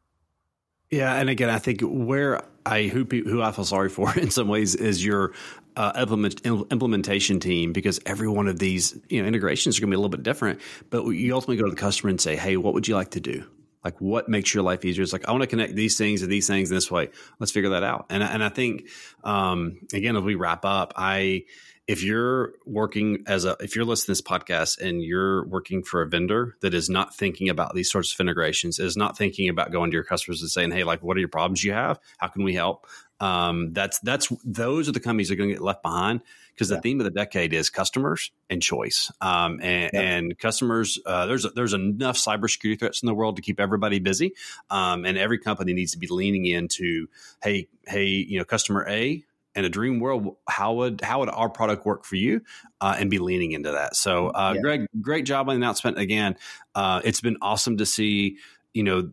Yeah, 0.91 1.15
and 1.15 1.29
again, 1.29 1.51
I 1.51 1.59
think 1.59 1.81
where 1.83 2.43
I 2.65 2.85
who 2.85 3.05
who 3.05 3.43
I 3.43 3.53
feel 3.53 3.65
sorry 3.65 3.89
for 3.89 4.13
in 4.19 4.31
some 4.31 4.49
ways 4.49 4.75
is 4.75 5.05
your 5.05 5.35
uh, 5.77 5.93
implement, 5.97 6.45
implementation 6.45 7.41
team 7.41 7.73
because 7.73 8.01
every 8.07 8.29
one 8.29 8.49
of 8.49 8.59
these 8.59 8.99
you 9.09 9.21
know 9.21 9.29
integrations 9.29 9.77
are 9.77 9.81
going 9.83 9.91
to 9.91 9.95
be 9.95 9.97
a 9.97 10.01
little 10.01 10.09
bit 10.09 10.23
different. 10.23 10.61
But 10.91 11.05
you 11.07 11.35
ultimately 11.35 11.57
go 11.57 11.65
to 11.65 11.71
the 11.71 11.77
customer 11.77 12.11
and 12.11 12.21
say, 12.21 12.37
"Hey, 12.37 12.57
what 12.57 12.75
would 12.75 12.89
you 12.89 12.95
like 12.95 13.11
to 13.11 13.21
do?" 13.21 13.45
Like 13.85 14.01
what 14.01 14.29
makes 14.29 14.53
your 14.53 14.63
life 14.63 14.85
easier? 14.85 15.03
It's 15.03 15.13
like 15.13 15.29
i 15.29 15.33
want 15.33 15.43
to 15.43 15.47
connect 15.47 15.75
these 15.75 15.97
things 15.97 16.21
to 16.21 16.27
these 16.27 16.47
things 16.47 16.71
in 16.71 16.77
this 16.77 16.91
way. 16.91 17.11
Let's 17.39 17.53
figure 17.53 17.71
that 17.71 17.83
out. 17.83 18.07
And, 18.11 18.23
and 18.23 18.43
i 18.43 18.49
think 18.49 18.89
um, 19.25 19.79
again 19.93 20.17
as 20.17 20.23
we 20.23 20.35
wrap 20.35 20.65
up 20.65 20.93
i 20.97 21.45
if 21.89 22.03
you're 22.03 22.53
working 22.67 23.25
as 23.27 23.47
a 23.47 23.57
if 23.61 23.75
you're 23.75 23.85
listening 23.85 24.15
to 24.15 24.21
this 24.21 24.23
podcast 24.23 24.79
and 24.79 25.03
you're 25.03 25.47
working 25.47 25.83
for 25.83 26.03
a 26.03 26.07
vendor 26.07 26.57
that 26.61 26.75
is 26.75 26.91
not 26.91 27.17
thinking 27.17 27.49
about 27.49 27.75
these 27.75 27.91
sorts 27.91 28.13
of 28.13 28.21
integrations 28.21 28.79
is 28.79 28.97
not 28.97 29.17
thinking 29.17 29.49
about 29.49 29.73
going 29.73 29.91
to 29.91 29.95
your 29.95 30.05
customers 30.05 30.43
and 30.43 30.51
saying 30.51 30.71
hey 30.71 30.85
like 30.85 31.03
what 31.03 31.17
are 31.17 31.21
your 31.21 31.29
problems 31.29 31.65
you 31.65 31.73
have? 31.73 31.99
How 32.19 32.29
can 32.29 32.45
we 32.45 32.55
help? 32.55 32.87
Um, 33.21 33.73
that's 33.73 33.99
that's 34.01 34.29
those 34.45 34.89
are 34.89 34.93
the 34.93 35.01
companies 35.01 35.29
that 35.29 35.35
are 35.35 35.39
going 35.39 35.49
to 35.49 35.55
get 35.55 35.63
left 35.63 35.83
behind 35.83 36.21
because 36.59 36.71
the 36.71 36.75
yeah. 36.75 36.81
theme 36.81 37.01
of 37.01 37.05
the 37.05 37.13
decade 37.13 37.53
is 37.53 37.71
customers 37.71 38.33
and 38.51 38.61
choice. 38.61 39.13
Um, 39.21 39.61
and, 39.63 39.91
yeah. 39.95 40.01
and, 40.01 40.37
customers, 40.37 40.99
uh, 41.07 41.27
there's 41.27 41.47
there's 41.55 41.73
enough 41.73 42.17
cybersecurity 42.17 42.81
threats 42.81 43.01
in 43.01 43.07
the 43.07 43.15
world 43.15 43.37
to 43.37 43.43
keep 43.43 43.61
everybody 43.61 44.01
busy, 44.01 44.33
um, 44.69 45.05
and 45.05 45.17
every 45.17 45.39
company 45.39 45.73
needs 45.73 45.93
to 45.93 45.99
be 45.99 46.09
leaning 46.09 46.47
into 46.47 47.07
hey 47.43 47.69
hey 47.87 48.07
you 48.07 48.39
know 48.39 48.45
customer 48.45 48.85
A. 48.89 49.23
In 49.55 49.65
a 49.65 49.69
dream 49.69 49.99
world, 49.99 50.37
how 50.49 50.75
would 50.75 51.01
how 51.01 51.21
would 51.21 51.31
our 51.31 51.49
product 51.49 51.85
work 51.85 52.05
for 52.05 52.15
you, 52.15 52.43
uh, 52.81 52.97
and 52.99 53.11
be 53.11 53.19
leaning 53.19 53.53
into 53.53 53.73
that? 53.73 53.97
So, 53.97 54.29
uh, 54.29 54.53
yeah. 54.55 54.61
Greg, 54.61 54.87
great 55.01 55.25
job 55.25 55.49
on 55.49 55.55
the 55.55 55.57
announcement. 55.57 55.99
Again, 55.99 56.37
uh, 56.77 57.01
it's 57.03 57.21
been 57.21 57.39
awesome 57.43 57.79
to 57.79 57.87
see 57.87 58.37
you 58.73 58.85
know 58.85 59.11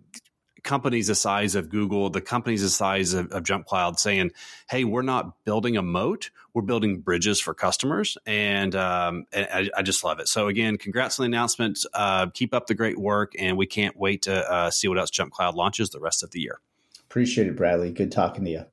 companies 0.65 1.07
the 1.07 1.15
size 1.15 1.55
of 1.55 1.69
Google, 1.69 2.09
the 2.09 2.19
companies 2.19 2.61
the 2.61 2.69
size 2.69 3.13
of, 3.13 3.31
of 3.31 3.43
JumpCloud 3.43 3.97
saying, 3.97 4.31
hey, 4.69 4.83
we're 4.83 5.01
not 5.01 5.45
building 5.45 5.77
a 5.77 5.81
moat, 5.81 6.31
we're 6.53 6.63
building 6.63 6.99
bridges 6.99 7.39
for 7.39 7.53
customers. 7.53 8.17
And, 8.25 8.75
um, 8.75 9.25
and 9.31 9.47
I, 9.53 9.69
I, 9.77 9.81
just 9.81 10.03
love 10.03 10.19
it. 10.19 10.27
So, 10.27 10.47
again, 10.47 10.77
congrats 10.77 11.19
on 11.19 11.23
the 11.23 11.27
announcement. 11.27 11.85
Uh, 11.93 12.27
keep 12.33 12.53
up 12.53 12.67
the 12.67 12.75
great 12.75 12.97
work. 12.97 13.33
And 13.39 13.55
we 13.55 13.67
can't 13.67 13.95
wait 13.95 14.23
to 14.23 14.51
uh, 14.51 14.71
see 14.71 14.89
what 14.89 14.97
else 14.97 15.11
JumpCloud 15.11 15.55
launches 15.55 15.91
the 15.91 15.99
rest 15.99 16.23
of 16.23 16.31
the 16.31 16.41
year. 16.41 16.59
Appreciate 17.09 17.47
it, 17.47 17.55
Bradley. 17.55 17.91
Good 17.91 18.11
talking 18.11 18.43
to 18.43 18.51
you. 18.51 18.65